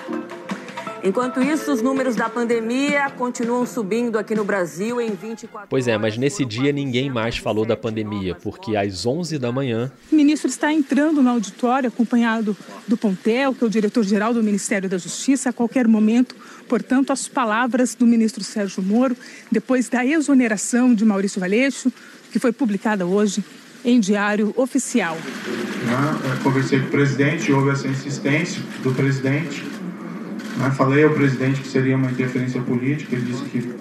Enquanto 1.04 1.42
isso, 1.42 1.74
os 1.74 1.82
números 1.82 2.16
da 2.16 2.30
pandemia 2.30 3.10
continuam 3.10 3.66
subindo 3.66 4.18
aqui 4.18 4.34
no 4.34 4.46
Brasil 4.46 5.02
em 5.02 5.14
24 5.14 5.68
Pois 5.70 5.86
é, 5.86 5.98
mas 5.98 6.18
nesse 6.18 6.46
dia 6.46 6.72
ninguém 6.72 7.10
mais 7.10 7.38
falou 7.38 7.66
da 7.66 7.76
pandemia, 7.76 8.34
porque 8.36 8.78
às 8.78 9.06
11 9.06 9.38
da 9.38 9.52
manhã. 9.52 9.92
O 10.10 10.16
ministro 10.16 10.50
está 10.50 10.72
entrando 10.72 11.22
no 11.22 11.30
auditório 11.30 11.90
acompanhado 11.90 12.56
do 12.88 12.96
Pontel, 12.96 13.54
que 13.54 13.66
é 13.66 13.68
o 13.68 13.70
diretor-geral 13.70 14.34
do 14.34 14.42
Ministério 14.42 14.88
da 14.88 14.98
Justiça, 14.98 15.50
a 15.50 15.54
qualquer 15.54 15.90
momento. 15.90 16.38
Portanto, 16.70 17.12
as 17.12 17.28
palavras 17.28 17.96
do 17.96 18.08
ministro 18.08 18.42
Sérgio 18.42 18.82
Moro, 18.82 19.18
depois 19.52 19.90
da 19.90 20.06
exoneração 20.06 20.96
de 20.96 21.04
Maurício 21.04 21.42
Valeixo, 21.42 21.92
que 22.32 22.40
foi 22.40 22.54
publicada 22.54 23.06
hoje 23.06 23.44
em 23.84 24.00
diário 24.00 24.54
oficial. 24.56 25.18
Né, 25.18 26.40
conversei 26.42 26.80
com 26.80 26.88
o 26.88 26.92
presidente, 26.92 27.52
houve 27.52 27.72
essa 27.72 27.90
insistência 27.90 28.62
do 28.82 28.94
presidente 28.94 29.62
né? 30.58 30.72
Falei 30.72 31.04
ao 31.04 31.12
presidente 31.12 31.62
que 31.62 31.68
seria 31.68 31.96
uma 31.96 32.10
interferência 32.12 32.62
política, 32.62 33.16
ele 33.16 33.26
disse 33.26 33.44
que 33.46 33.74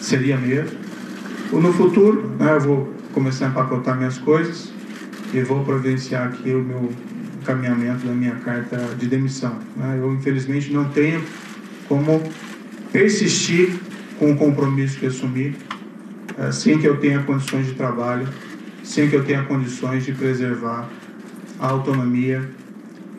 seria 0.00 0.36
mesmo. 0.36 0.78
No 1.52 1.72
futuro, 1.72 2.34
né, 2.38 2.54
eu 2.54 2.60
vou 2.60 2.94
começar 3.12 3.46
a 3.46 3.48
empacotar 3.50 3.96
minhas 3.96 4.18
coisas 4.18 4.72
e 5.32 5.40
vou 5.42 5.64
providenciar 5.64 6.28
aqui 6.28 6.52
o 6.52 6.62
meu 6.62 6.90
encaminhamento 7.40 8.06
da 8.06 8.12
minha 8.12 8.34
carta 8.36 8.76
de 8.98 9.06
demissão. 9.06 9.58
Né? 9.76 9.98
Eu, 10.00 10.12
infelizmente, 10.12 10.72
não 10.72 10.86
tenho 10.86 11.22
como 11.88 12.22
persistir 12.90 13.74
com 14.18 14.32
o 14.32 14.36
compromisso 14.36 14.98
que 14.98 15.06
assumi 15.06 15.54
é, 16.38 16.50
sem 16.50 16.78
que 16.78 16.86
eu 16.86 16.96
tenha 16.96 17.22
condições 17.22 17.66
de 17.66 17.74
trabalho, 17.74 18.26
sem 18.82 19.08
que 19.08 19.14
eu 19.14 19.24
tenha 19.24 19.42
condições 19.44 20.04
de 20.04 20.12
preservar 20.12 20.88
a 21.60 21.68
autonomia 21.68 22.48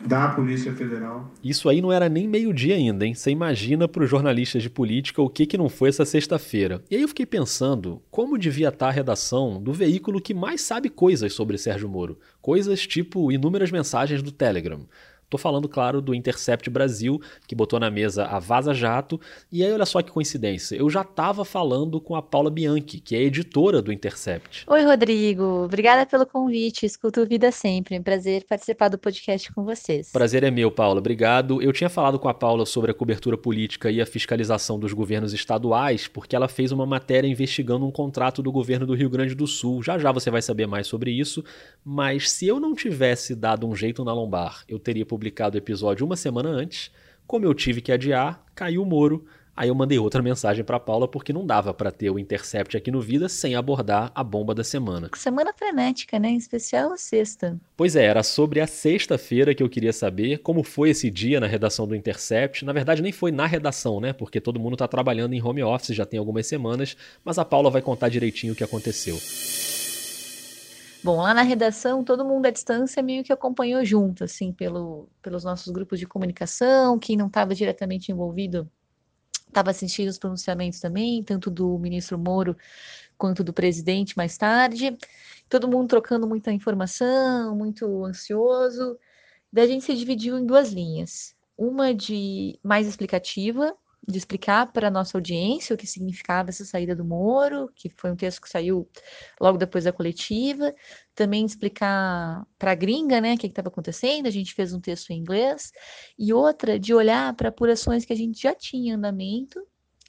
da 0.06 0.28
Polícia 0.28 0.72
Federal. 0.72 1.32
Isso 1.42 1.68
aí 1.68 1.82
não 1.82 1.92
era 1.92 2.08
nem 2.08 2.28
meio-dia 2.28 2.76
ainda, 2.76 3.04
hein? 3.04 3.14
Você 3.14 3.30
imagina 3.30 3.88
para 3.88 4.04
os 4.04 4.10
jornalistas 4.10 4.62
de 4.62 4.70
política 4.70 5.20
o 5.20 5.28
que, 5.28 5.46
que 5.46 5.58
não 5.58 5.68
foi 5.68 5.88
essa 5.88 6.04
sexta-feira. 6.04 6.82
E 6.90 6.96
aí 6.96 7.02
eu 7.02 7.08
fiquei 7.08 7.26
pensando 7.26 8.00
como 8.10 8.38
devia 8.38 8.68
estar 8.68 8.86
tá 8.86 8.88
a 8.88 8.94
redação 8.94 9.60
do 9.60 9.72
veículo 9.72 10.20
que 10.20 10.32
mais 10.32 10.60
sabe 10.60 10.88
coisas 10.88 11.32
sobre 11.32 11.58
Sérgio 11.58 11.88
Moro. 11.88 12.18
Coisas 12.40 12.86
tipo 12.86 13.32
inúmeras 13.32 13.70
mensagens 13.70 14.22
do 14.22 14.30
Telegram. 14.30 14.86
Tô 15.28 15.36
falando, 15.36 15.68
claro, 15.68 16.00
do 16.00 16.14
Intercept 16.14 16.70
Brasil, 16.70 17.20
que 17.48 17.54
botou 17.54 17.80
na 17.80 17.90
mesa 17.90 18.26
a 18.26 18.38
Vaza 18.38 18.72
Jato. 18.72 19.20
E 19.50 19.64
aí, 19.64 19.72
olha 19.72 19.84
só 19.84 20.00
que 20.00 20.10
coincidência. 20.10 20.76
Eu 20.76 20.88
já 20.88 21.00
estava 21.00 21.44
falando 21.44 22.00
com 22.00 22.14
a 22.14 22.22
Paula 22.22 22.50
Bianchi, 22.50 23.00
que 23.00 23.16
é 23.16 23.22
editora 23.22 23.82
do 23.82 23.92
Intercept. 23.92 24.64
Oi, 24.68 24.84
Rodrigo. 24.84 25.64
Obrigada 25.64 26.06
pelo 26.06 26.24
convite. 26.24 26.86
Escuto 26.86 27.26
Vida 27.26 27.50
sempre. 27.50 27.96
É 27.96 27.98
um 27.98 28.02
prazer 28.02 28.44
participar 28.44 28.88
do 28.88 28.98
podcast 28.98 29.52
com 29.52 29.64
vocês. 29.64 30.12
Prazer 30.12 30.44
é 30.44 30.50
meu, 30.50 30.70
Paula. 30.70 31.00
Obrigado. 31.00 31.60
Eu 31.60 31.72
tinha 31.72 31.90
falado 31.90 32.18
com 32.20 32.28
a 32.28 32.34
Paula 32.34 32.64
sobre 32.64 32.92
a 32.92 32.94
cobertura 32.94 33.36
política 33.36 33.90
e 33.90 34.00
a 34.00 34.06
fiscalização 34.06 34.78
dos 34.78 34.92
governos 34.92 35.32
estaduais, 35.32 36.06
porque 36.06 36.36
ela 36.36 36.46
fez 36.46 36.70
uma 36.70 36.86
matéria 36.86 37.26
investigando 37.26 37.84
um 37.84 37.90
contrato 37.90 38.42
do 38.42 38.52
governo 38.52 38.86
do 38.86 38.94
Rio 38.94 39.10
Grande 39.10 39.34
do 39.34 39.46
Sul. 39.46 39.82
Já 39.82 39.98
já 39.98 40.12
você 40.12 40.30
vai 40.30 40.40
saber 40.40 40.68
mais 40.68 40.86
sobre 40.86 41.10
isso. 41.10 41.44
Mas 41.84 42.30
se 42.30 42.46
eu 42.46 42.60
não 42.60 42.74
tivesse 42.74 43.34
dado 43.34 43.66
um 43.66 43.74
jeito 43.74 44.04
na 44.04 44.12
lombar, 44.12 44.62
eu 44.68 44.78
teria 44.78 45.04
publicado 45.04 45.15
o 45.16 45.58
episódio 45.58 46.06
uma 46.06 46.16
semana 46.16 46.48
antes. 46.48 46.90
Como 47.26 47.44
eu 47.44 47.54
tive 47.54 47.80
que 47.80 47.90
adiar, 47.90 48.44
caiu 48.54 48.82
o 48.82 48.86
Moro. 48.86 49.26
Aí 49.56 49.68
eu 49.68 49.74
mandei 49.74 49.98
outra 49.98 50.22
mensagem 50.22 50.62
para 50.62 50.78
Paula 50.78 51.08
porque 51.08 51.32
não 51.32 51.46
dava 51.46 51.72
para 51.72 51.90
ter 51.90 52.10
o 52.10 52.18
Intercept 52.18 52.76
aqui 52.76 52.90
no 52.90 53.00
Vida 53.00 53.26
sem 53.26 53.54
abordar 53.54 54.12
a 54.14 54.22
bomba 54.22 54.54
da 54.54 54.62
semana. 54.62 55.08
Semana 55.14 55.50
frenética, 55.54 56.18
né? 56.18 56.28
Em 56.28 56.36
especial 56.36 56.92
a 56.92 56.98
sexta. 56.98 57.58
Pois 57.74 57.96
é, 57.96 58.04
era 58.04 58.22
sobre 58.22 58.60
a 58.60 58.66
sexta-feira 58.66 59.54
que 59.54 59.62
eu 59.62 59.68
queria 59.68 59.94
saber 59.94 60.38
como 60.38 60.62
foi 60.62 60.90
esse 60.90 61.10
dia 61.10 61.40
na 61.40 61.46
redação 61.46 61.88
do 61.88 61.96
Intercept. 61.96 62.66
Na 62.66 62.72
verdade, 62.74 63.00
nem 63.00 63.12
foi 63.12 63.32
na 63.32 63.46
redação, 63.46 63.98
né? 63.98 64.12
Porque 64.12 64.42
todo 64.42 64.60
mundo 64.60 64.76
tá 64.76 64.86
trabalhando 64.86 65.32
em 65.32 65.42
home 65.42 65.62
office 65.62 65.96
já 65.96 66.04
tem 66.04 66.18
algumas 66.18 66.46
semanas, 66.46 66.94
mas 67.24 67.38
a 67.38 67.44
Paula 67.44 67.70
vai 67.70 67.80
contar 67.80 68.10
direitinho 68.10 68.52
o 68.52 68.56
que 68.56 68.64
aconteceu. 68.64 69.18
Bom, 71.06 71.22
lá 71.22 71.32
na 71.32 71.42
redação, 71.42 72.02
todo 72.02 72.24
mundo 72.24 72.46
à 72.46 72.50
distância 72.50 73.00
meio 73.00 73.22
que 73.22 73.32
acompanhou 73.32 73.84
junto, 73.84 74.24
assim, 74.24 74.52
pelo, 74.52 75.08
pelos 75.22 75.44
nossos 75.44 75.72
grupos 75.72 76.00
de 76.00 76.04
comunicação, 76.04 76.98
quem 76.98 77.16
não 77.16 77.28
estava 77.28 77.54
diretamente 77.54 78.10
envolvido 78.10 78.68
estava 79.46 79.70
assistindo 79.70 80.08
os 80.08 80.18
pronunciamentos 80.18 80.80
também, 80.80 81.22
tanto 81.22 81.48
do 81.48 81.78
ministro 81.78 82.18
Moro 82.18 82.56
quanto 83.16 83.44
do 83.44 83.52
presidente 83.52 84.16
mais 84.16 84.36
tarde. 84.36 84.98
Todo 85.48 85.68
mundo 85.68 85.86
trocando 85.86 86.26
muita 86.26 86.50
informação, 86.50 87.54
muito 87.54 88.04
ansioso. 88.04 88.98
Daí 89.52 89.66
a 89.66 89.68
gente 89.68 89.84
se 89.84 89.94
dividiu 89.94 90.36
em 90.36 90.44
duas 90.44 90.72
linhas. 90.72 91.36
Uma 91.56 91.94
de 91.94 92.58
mais 92.64 92.84
explicativa, 92.84 93.76
de 94.06 94.18
explicar 94.18 94.72
para 94.72 94.88
a 94.88 94.90
nossa 94.90 95.16
audiência 95.16 95.74
o 95.74 95.76
que 95.76 95.86
significava 95.86 96.50
essa 96.50 96.64
saída 96.64 96.94
do 96.94 97.04
Moro, 97.04 97.70
que 97.74 97.90
foi 97.96 98.10
um 98.10 98.16
texto 98.16 98.40
que 98.40 98.48
saiu 98.48 98.88
logo 99.40 99.58
depois 99.58 99.84
da 99.84 99.92
coletiva, 99.92 100.74
também 101.14 101.44
explicar 101.44 102.46
para 102.58 102.72
a 102.72 102.74
gringa, 102.74 103.20
né, 103.20 103.34
o 103.34 103.38
que 103.38 103.46
estava 103.46 103.68
acontecendo, 103.68 104.26
a 104.26 104.30
gente 104.30 104.54
fez 104.54 104.72
um 104.72 104.80
texto 104.80 105.10
em 105.10 105.18
inglês, 105.18 105.72
e 106.18 106.32
outra 106.32 106.78
de 106.78 106.94
olhar 106.94 107.34
para 107.34 107.48
apurações 107.48 108.04
que 108.04 108.12
a 108.12 108.16
gente 108.16 108.40
já 108.40 108.54
tinha 108.54 108.92
em 108.92 108.94
andamento 108.94 109.60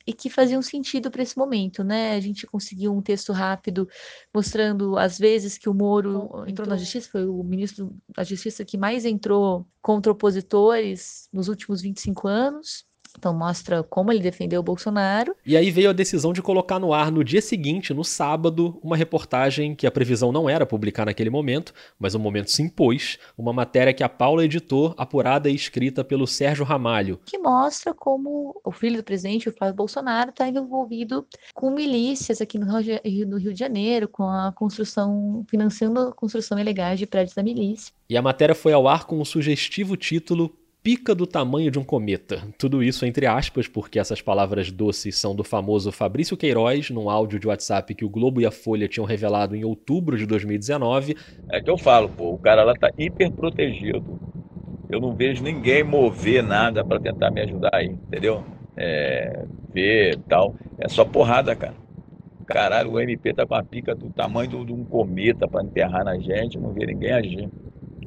e 0.08 0.14
que 0.14 0.30
faziam 0.30 0.62
sentido 0.62 1.12
para 1.12 1.22
esse 1.22 1.38
momento, 1.38 1.84
né? 1.84 2.16
A 2.16 2.20
gente 2.22 2.48
conseguiu 2.48 2.94
um 2.94 3.02
texto 3.02 3.34
rápido 3.34 3.90
mostrando 4.34 4.98
as 4.98 5.20
vezes 5.20 5.58
que 5.58 5.68
o 5.68 5.74
Moro 5.74 6.46
entrou 6.48 6.66
na 6.66 6.78
justiça, 6.78 7.10
foi 7.12 7.26
o 7.28 7.44
ministro 7.44 7.94
da 8.16 8.24
Justiça 8.24 8.64
que 8.64 8.78
mais 8.78 9.04
entrou 9.04 9.68
contra 9.82 10.10
opositores 10.10 11.28
nos 11.34 11.50
últimos 11.50 11.82
25 11.82 12.26
anos. 12.26 12.88
Então 13.18 13.34
mostra 13.34 13.84
como 13.84 14.12
ele 14.12 14.20
defendeu 14.20 14.60
o 14.60 14.64
Bolsonaro. 14.64 15.36
E 15.46 15.58
aí 15.58 15.72
veio 15.72 15.90
a 15.90 15.94
decisão 15.94 16.32
de 16.32 16.42
colocar 16.42 16.80
no 16.80 16.94
ar 16.94 17.12
no 17.12 17.24
dia 17.24 17.42
seguinte, 17.42 17.94
no 17.94 18.04
sábado, 18.04 18.80
uma 18.84 18.96
reportagem 18.96 19.76
que 19.76 19.88
a 19.88 19.92
previsão 19.92 20.32
não 20.32 20.50
era 20.50 20.66
publicar 20.66 21.06
naquele 21.06 21.30
momento, 21.30 21.74
mas 22.00 22.14
o 22.14 22.20
momento 22.20 22.52
se 22.52 22.62
impôs, 22.62 23.18
uma 23.38 23.52
matéria 23.52 23.94
que 23.94 24.04
a 24.04 24.10
Paula 24.10 24.46
editou, 24.46 24.94
apurada 24.98 25.50
e 25.50 25.56
escrita 25.56 26.04
pelo 26.04 26.28
Sérgio 26.28 26.64
Ramalho. 26.64 27.20
Que 27.26 27.38
mostra 27.38 27.94
como 27.94 28.62
o 28.64 28.72
filho 28.72 28.98
do 28.98 29.04
presidente, 29.04 29.50
o 29.50 29.52
Flávio 29.52 29.76
Bolsonaro, 29.76 30.30
está 30.30 30.48
envolvido 30.48 31.26
com 31.54 31.72
milícias 31.72 32.40
aqui 32.40 32.60
no 32.60 32.66
Rio, 32.80 33.54
de 33.54 33.60
Janeiro, 33.60 34.08
com 34.08 34.24
a 34.24 34.52
construção, 34.52 35.44
financiando 35.50 36.00
a 36.00 36.14
construção 36.14 36.60
ilegal 36.60 36.96
de 36.96 37.08
prédios 37.08 37.36
da 37.36 37.42
milícia. 37.42 37.94
E 38.10 38.16
a 38.16 38.22
matéria 38.22 38.54
foi 38.54 38.74
ao 38.74 38.88
ar 38.88 39.06
com 39.06 39.20
o 39.20 39.26
sugestivo 39.26 39.98
título 39.98 40.56
pica 40.88 41.14
do 41.14 41.28
tamanho 41.28 41.70
de 41.70 41.78
um 41.78 41.84
cometa. 41.84 42.42
Tudo 42.58 42.82
isso 42.82 43.06
entre 43.06 43.26
aspas, 43.26 43.68
porque 43.68 44.00
essas 44.00 44.22
palavras 44.22 44.72
doces 44.72 45.18
são 45.18 45.36
do 45.36 45.44
famoso 45.44 45.92
Fabrício 45.92 46.38
Queiroz, 46.38 46.90
num 46.92 47.10
áudio 47.10 47.38
de 47.38 47.46
WhatsApp 47.46 47.94
que 47.94 48.06
o 48.06 48.10
Globo 48.10 48.40
e 48.40 48.46
a 48.46 48.52
Folha 48.52 48.88
tinham 48.88 49.06
revelado 49.06 49.54
em 49.54 49.66
outubro 49.66 50.18
de 50.18 50.26
2019. 50.26 51.18
É 51.52 51.60
que 51.60 51.70
eu 51.70 51.78
falo, 51.78 52.08
pô, 52.08 52.32
o 52.32 52.38
cara 52.38 52.64
lá 52.64 52.74
tá 52.74 52.90
hiper 52.98 53.30
protegido. 53.32 54.18
Eu 54.90 55.02
não 55.02 55.14
vejo 55.14 55.44
ninguém 55.44 55.84
mover 55.84 56.42
nada 56.42 56.86
para 56.86 57.02
tentar 57.02 57.32
me 57.32 57.42
ajudar 57.42 57.72
aí, 57.74 57.88
entendeu? 57.88 58.46
É, 58.78 59.44
ver 59.74 60.18
tal. 60.30 60.56
É 60.80 60.88
só 60.88 61.04
porrada, 61.04 61.54
cara. 61.54 61.76
Caralho, 62.46 62.94
o 62.94 63.00
MP 63.02 63.34
tá 63.34 63.46
com 63.46 63.56
a 63.56 63.62
pica 63.62 63.94
do 63.94 64.10
tamanho 64.10 64.64
de 64.66 64.72
um 64.72 64.86
cometa 64.86 65.50
para 65.50 65.66
enterrar 65.66 66.06
na 66.06 66.18
gente, 66.18 66.58
não 66.58 66.72
vê 66.72 66.86
ninguém 66.86 67.12
agir 67.12 67.50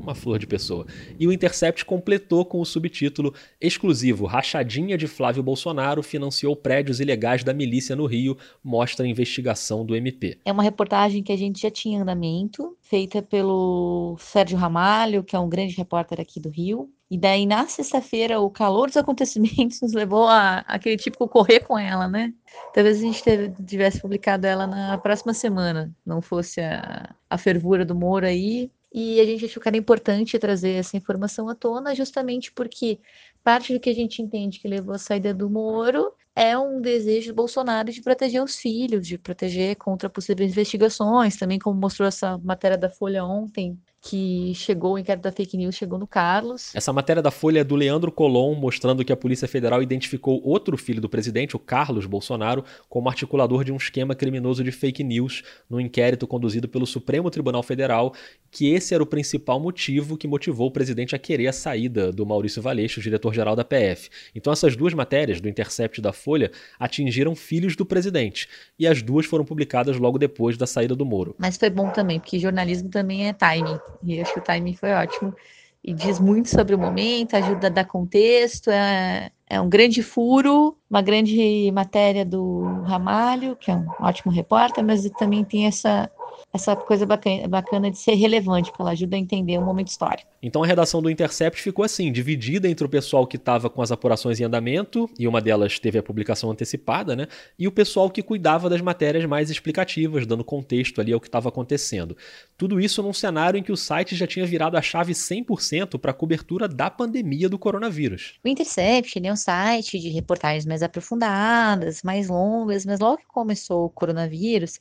uma 0.03 0.15
flor 0.15 0.39
de 0.39 0.47
pessoa. 0.47 0.87
E 1.19 1.27
o 1.27 1.33
Intercept 1.33 1.85
completou 1.85 2.45
com 2.45 2.61
o 2.61 2.65
subtítulo 2.65 3.35
exclusivo: 3.61 4.27
Rachadinha 4.27 4.97
de 4.97 5.07
Flávio 5.07 5.43
Bolsonaro 5.43 6.03
financiou 6.03 6.57
prédios 6.57 7.01
ilegais 7.01 7.45
da 7.45 7.55
milícia 7.55 7.95
no 7.95 8.07
Rio, 8.07 8.37
mostra 8.63 9.05
a 9.05 9.09
investigação 9.09 9.85
do 9.85 9.95
MP. 9.95 10.39
É 10.45 10.53
uma 10.53 10.63
reportagem 10.63 11.23
que 11.23 11.33
a 11.33 11.37
gente 11.37 11.61
já 11.61 11.71
tinha 11.71 11.99
em 11.99 12.03
andamento, 12.03 12.77
feita 12.81 13.23
pelo 13.23 14.17
Sérgio 14.19 14.59
Ramalho, 14.59 15.23
que 15.23 15.37
é 15.37 15.39
um 15.39 15.49
grande 15.49 15.75
repórter 15.77 16.21
aqui 16.21 16.41
do 16.41 16.49
Rio. 16.49 16.91
E 17.11 17.19
daí, 17.19 17.45
na 17.45 17.67
sexta-feira, 17.67 18.39
o 18.39 18.49
calor 18.49 18.87
dos 18.87 18.97
acontecimentos 18.97 19.81
nos 19.83 19.93
levou 19.93 20.29
a 20.29 20.59
aquele 20.59 20.97
típico 20.97 21.27
correr 21.29 21.61
com 21.61 21.77
ela, 21.77 22.07
né? 22.07 22.33
Talvez 22.73 22.99
a 22.99 23.01
gente 23.01 23.23
tivesse 23.67 24.01
publicado 24.01 24.47
ela 24.47 24.65
na 24.65 24.97
próxima 24.97 25.35
semana, 25.35 25.93
não 26.07 26.23
fosse 26.23 26.61
a, 26.61 27.13
a 27.29 27.37
fervura 27.37 27.85
do 27.85 27.97
Moro 27.97 28.27
aí, 28.27 28.71
e 28.93 29.21
a 29.21 29.25
gente 29.25 29.45
achou 29.45 29.63
que 29.63 29.69
era 29.69 29.77
importante 29.77 30.39
trazer 30.39 30.71
essa 30.73 30.97
informação 30.97 31.49
à 31.49 31.55
tona, 31.55 31.95
justamente 31.95 32.53
porque 32.53 32.99
parte 33.43 33.73
do 33.73 33.81
que 33.81 33.91
a 33.91 33.95
gente 33.95 34.23
entende 34.23 34.59
que 34.61 34.69
levou 34.69 34.95
à 34.95 34.99
saída 34.99 35.33
do 35.33 35.49
Moro 35.49 36.13
é 36.41 36.57
um 36.57 36.81
desejo 36.81 37.33
do 37.33 37.35
Bolsonaro 37.35 37.93
de 37.93 38.01
proteger 38.01 38.43
os 38.43 38.57
filhos, 38.57 39.07
de 39.07 39.19
proteger 39.19 39.77
contra 39.77 40.09
possíveis 40.09 40.51
investigações, 40.51 41.37
também 41.37 41.59
como 41.59 41.79
mostrou 41.79 42.09
essa 42.09 42.39
matéria 42.39 42.79
da 42.79 42.89
Folha 42.89 43.23
ontem, 43.23 43.79
que 44.03 44.55
chegou, 44.55 44.95
o 44.95 44.99
inquérito 44.99 45.25
da 45.25 45.33
fake 45.33 45.57
news 45.59 45.75
chegou 45.75 45.99
no 45.99 46.07
Carlos. 46.07 46.75
Essa 46.75 46.93
matéria 46.93 47.23
da 47.23 47.31
Folha 47.31 47.61
é 47.61 47.65
do 47.65 47.77
Leandro 47.77 48.11
Colom, 48.11 48.55
mostrando 48.55 49.05
que 49.05 49.13
a 49.13 49.17
Polícia 49.17 49.47
Federal 49.47 49.83
identificou 49.83 50.41
outro 50.43 50.79
filho 50.79 51.01
do 51.01 51.09
presidente, 51.09 51.55
o 51.55 51.59
Carlos 51.59 52.07
Bolsonaro, 52.07 52.65
como 52.89 53.11
articulador 53.11 53.63
de 53.63 53.73
um 53.73 53.77
esquema 53.77 54.15
criminoso 54.15 54.65
de 54.65 54.73
fake 54.73 55.05
news 55.05 55.43
no 55.69 55.79
inquérito 55.79 56.27
conduzido 56.27 56.67
pelo 56.67 56.87
Supremo 56.87 57.31
Tribunal 57.31 57.63
Federal, 57.63 58.15
que 58.51 58.73
esse 58.73 58.95
era 58.95 59.03
o 59.03 59.07
principal 59.07 59.61
motivo 59.61 60.17
que 60.17 60.27
motivou 60.27 60.69
o 60.69 60.73
presidente 60.73 61.15
a 61.15 61.19
querer 61.19 61.49
a 61.49 61.53
saída 61.53 62.11
do 62.11 62.25
Maurício 62.25 62.63
Valeixo, 62.63 63.03
diretor-geral 63.03 63.55
da 63.55 63.65
PF. 63.65 64.09
Então 64.35 64.51
essas 64.51 64.75
duas 64.75 64.95
matérias, 64.95 65.43
do 65.43 65.49
Intercept 65.49 66.01
da 66.01 66.13
Folha, 66.31 66.53
atingiram 66.79 67.35
filhos 67.35 67.75
do 67.75 67.85
presidente, 67.85 68.49
e 68.79 68.87
as 68.87 69.03
duas 69.03 69.27
foram 69.27 69.45
publicadas 69.45 69.97
logo 69.99 70.17
depois 70.17 70.57
da 70.57 70.65
saída 70.65 70.95
do 70.95 71.05
Moro. 71.05 71.35
Mas 71.37 71.57
foi 71.57 71.69
bom 71.69 71.91
também, 71.91 72.21
porque 72.21 72.39
jornalismo 72.39 72.89
também 72.89 73.27
é 73.27 73.33
timing. 73.33 73.81
E 74.05 74.21
acho 74.21 74.33
que 74.33 74.39
o 74.39 74.43
timing 74.43 74.77
foi 74.77 74.93
ótimo. 74.93 75.35
E 75.83 75.93
diz 75.93 76.21
muito 76.21 76.49
sobre 76.49 76.73
o 76.73 76.79
momento, 76.79 77.35
ajuda 77.35 77.67
a 77.67 77.71
dar 77.71 77.85
contexto, 77.85 78.71
é, 78.71 79.33
é 79.49 79.61
um 79.61 79.69
grande 79.69 80.05
furo, 80.05 80.77
uma 80.89 81.03
grande 81.03 81.69
matéria 81.73 82.25
do 82.25 82.63
Ramalho, 82.85 83.57
que 83.57 83.69
é 83.69 83.75
um 83.75 83.87
ótimo 83.99 84.31
repórter, 84.31 84.85
mas 84.85 85.03
também 85.19 85.43
tem 85.43 85.67
essa 85.67 86.09
essa 86.53 86.75
coisa 86.77 87.07
bacana, 87.07 87.49
bacana 87.49 87.91
de 87.91 87.99
ser 87.99 88.15
relevante, 88.15 88.71
porque 88.71 88.83
ela 88.83 88.93
ajuda 88.93 89.17
a 89.17 89.19
entender 89.19 89.59
o 89.59 89.63
momento 89.63 89.89
histórico. 89.89 90.29
Então 90.43 90.63
a 90.63 90.67
redação 90.67 91.03
do 91.03 91.11
Intercept 91.11 91.61
ficou 91.61 91.85
assim, 91.85 92.11
dividida 92.11 92.69
entre 92.69 92.85
o 92.85 92.89
pessoal 92.89 93.27
que 93.27 93.37
estava 93.37 93.69
com 93.69 93.83
as 93.83 93.93
apurações 93.93 94.41
em 94.41 94.45
andamento, 94.45 95.09
e 95.19 95.29
uma 95.29 95.41
delas 95.41 95.79
teve 95.79 95.99
a 95.99 96.03
publicação 96.03 96.51
antecipada, 96.51 97.15
né? 97.15 97.27
E 97.59 97.69
o 97.69 97.73
pessoal 97.73 98.11
que 98.11 98.23
cuidava 98.23 98.69
das 98.69 98.81
matérias 98.81 99.25
mais 99.27 99.51
explicativas, 99.51 100.27
dando 100.27 100.45
contexto 100.45 101.01
ali 101.01 101.13
ao 101.13 101.21
que 101.21 101.29
estava 101.29 101.49
acontecendo. 101.49 102.17
Tudo 102.57 102.81
isso 102.81 103.03
num 103.03 103.13
cenário 103.13 103.59
em 103.59 103.63
que 103.63 103.73
o 103.73 103.77
site 103.77 104.17
já 104.17 104.27
tinha 104.27 104.47
virado 104.47 104.77
a 104.77 104.83
chave 104.83 105.13
100% 105.13 105.99
para 105.99 106.11
a 106.11 106.15
cobertura 106.15 106.67
da 106.67 106.91
pandemia 106.91 107.49
do 107.49 107.59
coronavírus. 107.59 108.39
O 108.45 108.49
Intercept 108.49 109.21
é 109.25 109.33
um 109.33 109.37
site 109.37 109.99
de 109.99 110.09
reportagens 110.09 110.67
mais 110.67 110.83
aprofundadas, 110.83 112.03
mais 112.03 112.29
longas, 112.29 112.87
mas 112.87 113.01
logo 113.01 113.19
que 113.19 113.27
começou 113.27 113.87
o 113.87 113.91
coronavírus, 113.91 114.81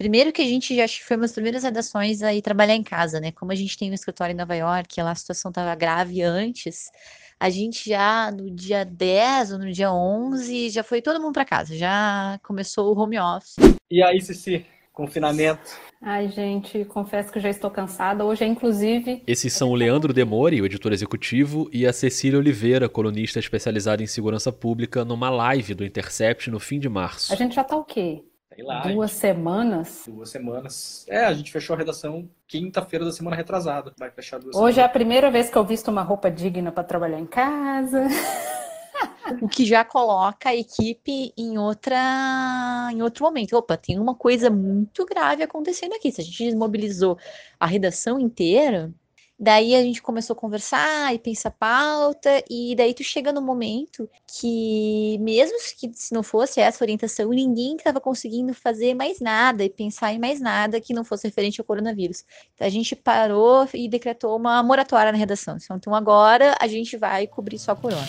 Primeiro 0.00 0.32
que 0.32 0.40
a 0.40 0.46
gente 0.46 0.74
já 0.74 0.88
foi 0.88 1.14
uma 1.18 1.24
das 1.24 1.32
primeiras 1.32 1.62
redações 1.62 2.22
a 2.22 2.32
ir 2.32 2.40
trabalhar 2.40 2.74
em 2.74 2.82
casa, 2.82 3.20
né? 3.20 3.32
Como 3.32 3.52
a 3.52 3.54
gente 3.54 3.76
tem 3.76 3.90
um 3.90 3.92
escritório 3.92 4.32
em 4.32 4.36
Nova 4.36 4.56
York, 4.56 4.98
lá 5.02 5.10
a 5.10 5.14
situação 5.14 5.50
estava 5.50 5.74
grave 5.74 6.22
antes, 6.22 6.90
a 7.38 7.50
gente 7.50 7.90
já 7.90 8.30
no 8.30 8.50
dia 8.50 8.82
10 8.82 9.52
ou 9.52 9.58
no 9.58 9.70
dia 9.70 9.92
11 9.92 10.70
já 10.70 10.82
foi 10.82 11.02
todo 11.02 11.20
mundo 11.20 11.34
para 11.34 11.44
casa, 11.44 11.76
já 11.76 12.40
começou 12.42 12.96
o 12.96 12.98
home 12.98 13.18
office. 13.18 13.56
E 13.90 14.02
aí, 14.02 14.22
Cici, 14.22 14.64
confinamento? 14.90 15.78
Ai, 16.00 16.30
gente, 16.30 16.82
confesso 16.86 17.30
que 17.30 17.38
já 17.38 17.50
estou 17.50 17.70
cansada. 17.70 18.24
Hoje 18.24 18.42
é 18.42 18.46
inclusive. 18.46 19.22
Esses 19.26 19.52
são 19.52 19.68
o 19.68 19.74
Leandro 19.74 20.14
Demori, 20.14 20.62
o 20.62 20.64
editor 20.64 20.94
executivo, 20.94 21.68
e 21.70 21.86
a 21.86 21.92
Cecília 21.92 22.38
Oliveira, 22.38 22.88
colunista 22.88 23.38
especializada 23.38 24.02
em 24.02 24.06
segurança 24.06 24.50
pública, 24.50 25.04
numa 25.04 25.28
live 25.28 25.74
do 25.74 25.84
Intercept 25.84 26.50
no 26.50 26.58
fim 26.58 26.78
de 26.78 26.88
março. 26.88 27.30
A 27.30 27.36
gente 27.36 27.54
já 27.54 27.62
tá 27.62 27.76
o 27.76 27.84
quê? 27.84 28.22
Sei 28.54 28.64
lá. 28.64 28.80
Duas 28.80 29.10
gente... 29.10 29.20
semanas? 29.20 30.04
Duas 30.06 30.28
semanas. 30.28 31.06
É, 31.08 31.24
a 31.24 31.32
gente 31.32 31.52
fechou 31.52 31.74
a 31.74 31.78
redação 31.78 32.28
quinta-feira 32.48 33.04
da 33.04 33.12
semana 33.12 33.36
retrasada. 33.36 33.92
Vai 33.98 34.10
fechar 34.10 34.38
duas 34.38 34.56
Hoje 34.56 34.74
semanas. 34.74 34.78
é 34.78 34.82
a 34.82 34.88
primeira 34.88 35.30
vez 35.30 35.48
que 35.48 35.56
eu 35.56 35.64
visto 35.64 35.88
uma 35.88 36.02
roupa 36.02 36.30
digna 36.30 36.72
para 36.72 36.82
trabalhar 36.82 37.20
em 37.20 37.26
casa. 37.26 38.08
o 39.40 39.48
que 39.48 39.64
já 39.64 39.84
coloca 39.84 40.48
a 40.48 40.56
equipe 40.56 41.32
em 41.36 41.58
outra 41.58 42.88
em 42.92 43.02
outro 43.02 43.24
momento. 43.24 43.56
Opa, 43.56 43.76
tem 43.76 43.98
uma 43.98 44.14
coisa 44.14 44.50
muito 44.50 45.06
grave 45.06 45.42
acontecendo 45.42 45.94
aqui. 45.94 46.10
Se 46.10 46.20
a 46.20 46.24
gente 46.24 46.44
desmobilizou 46.44 47.16
a 47.58 47.66
redação 47.66 48.18
inteira, 48.18 48.92
Daí 49.42 49.74
a 49.74 49.82
gente 49.82 50.02
começou 50.02 50.34
a 50.34 50.38
conversar 50.38 51.14
e 51.14 51.18
pensar 51.18 51.50
pauta, 51.50 52.44
e 52.50 52.74
daí 52.76 52.92
tu 52.92 53.02
chega 53.02 53.32
no 53.32 53.40
momento 53.40 54.06
que, 54.26 55.16
mesmo 55.18 55.56
que 55.78 55.90
se 55.94 56.12
não 56.12 56.22
fosse 56.22 56.60
essa 56.60 56.84
orientação, 56.84 57.30
ninguém 57.30 57.74
estava 57.74 57.98
conseguindo 57.98 58.52
fazer 58.52 58.92
mais 58.92 59.18
nada 59.18 59.64
e 59.64 59.70
pensar 59.70 60.12
em 60.12 60.18
mais 60.18 60.42
nada 60.42 60.78
que 60.78 60.92
não 60.92 61.04
fosse 61.04 61.26
referente 61.26 61.58
ao 61.58 61.64
coronavírus. 61.64 62.22
Então 62.54 62.66
a 62.66 62.70
gente 62.70 62.94
parou 62.94 63.66
e 63.72 63.88
decretou 63.88 64.36
uma 64.36 64.62
moratória 64.62 65.10
na 65.10 65.16
redação. 65.16 65.56
Então 65.72 65.94
agora 65.94 66.54
a 66.60 66.68
gente 66.68 66.98
vai 66.98 67.26
cobrir 67.26 67.58
só 67.58 67.74
corona. 67.74 68.06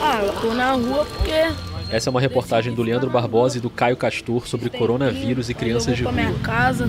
Ah, 0.00 0.22
eu 0.24 0.40
tô 0.40 0.54
na 0.54 0.72
rua 0.72 1.04
porque 1.04 1.32
essa 1.94 2.08
é 2.08 2.10
uma 2.10 2.20
reportagem 2.22 2.74
do 2.74 2.82
Leandro 2.82 3.10
Barbosa 3.10 3.58
e 3.58 3.60
do 3.60 3.68
Caio 3.68 3.98
Castor 3.98 4.48
sobre 4.48 4.70
coronavírus 4.70 5.50
e 5.50 5.54
crianças 5.54 5.94
de 5.94 6.04
rua. 6.04 6.12
minha 6.12 6.38
casa, 6.40 6.88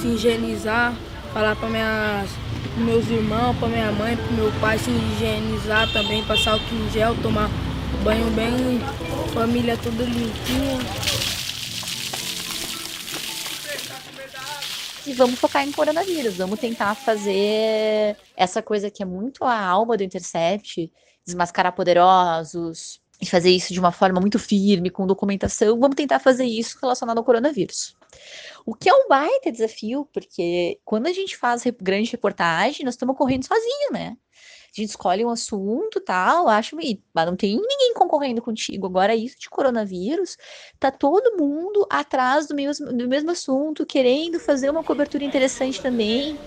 se 0.00 0.08
higienizar, 0.08 0.94
falar 1.32 1.56
para 1.56 1.68
minhas 1.68 2.30
meus 2.76 3.08
irmãos, 3.08 3.56
para 3.58 3.68
minha 3.68 3.92
mãe, 3.92 4.16
para 4.16 4.30
meu 4.32 4.52
pai 4.60 4.78
se 4.78 4.90
higienizar 4.90 5.92
também, 5.92 6.24
passar 6.24 6.56
o 6.56 6.74
em 6.74 6.90
gel, 6.90 7.14
tomar 7.22 7.48
banho 8.02 8.30
bem, 8.30 8.80
família 9.32 9.76
toda 9.76 10.02
limpinha. 10.04 10.78
E 15.06 15.12
vamos 15.12 15.38
focar 15.38 15.66
em 15.66 15.72
coronavírus, 15.72 16.36
vamos 16.36 16.60
tentar 16.60 16.94
fazer 16.94 18.16
essa 18.36 18.62
coisa 18.62 18.90
que 18.90 19.02
é 19.02 19.06
muito 19.06 19.44
a 19.44 19.58
alma 19.58 19.96
do 19.96 20.04
Intercept, 20.04 20.92
desmascarar 21.24 21.72
poderosos, 21.72 23.00
e 23.20 23.26
fazer 23.26 23.50
isso 23.50 23.72
de 23.72 23.78
uma 23.78 23.92
forma 23.92 24.18
muito 24.20 24.38
firme, 24.38 24.88
com 24.88 25.06
documentação, 25.06 25.78
vamos 25.78 25.94
tentar 25.94 26.18
fazer 26.18 26.44
isso 26.44 26.78
relacionado 26.80 27.18
ao 27.18 27.24
coronavírus. 27.24 27.94
O 28.66 28.74
que 28.74 28.88
é 28.88 28.94
um 28.94 29.08
baita 29.08 29.50
desafio, 29.50 30.08
porque 30.12 30.78
quando 30.84 31.06
a 31.06 31.12
gente 31.12 31.36
faz 31.36 31.62
grande 31.80 32.10
reportagem, 32.10 32.84
nós 32.84 32.94
estamos 32.94 33.16
correndo 33.16 33.46
sozinho, 33.46 33.92
né? 33.92 34.16
A 34.72 34.80
gente 34.80 34.90
escolhe 34.90 35.24
um 35.24 35.30
assunto 35.30 36.00
tal, 36.00 36.48
acho, 36.48 36.76
mas 36.76 37.26
não 37.26 37.34
tem 37.34 37.56
ninguém 37.56 37.92
concorrendo 37.94 38.40
contigo. 38.40 38.86
Agora, 38.86 39.14
isso 39.16 39.36
de 39.38 39.50
coronavírus, 39.50 40.36
tá 40.78 40.92
todo 40.92 41.36
mundo 41.36 41.86
atrás 41.90 42.46
do 42.46 42.54
mesmo, 42.54 42.86
do 42.92 43.08
mesmo 43.08 43.32
assunto, 43.32 43.84
querendo 43.84 44.38
fazer 44.38 44.70
uma 44.70 44.84
cobertura 44.84 45.24
interessante 45.24 45.82
também. 45.82 46.38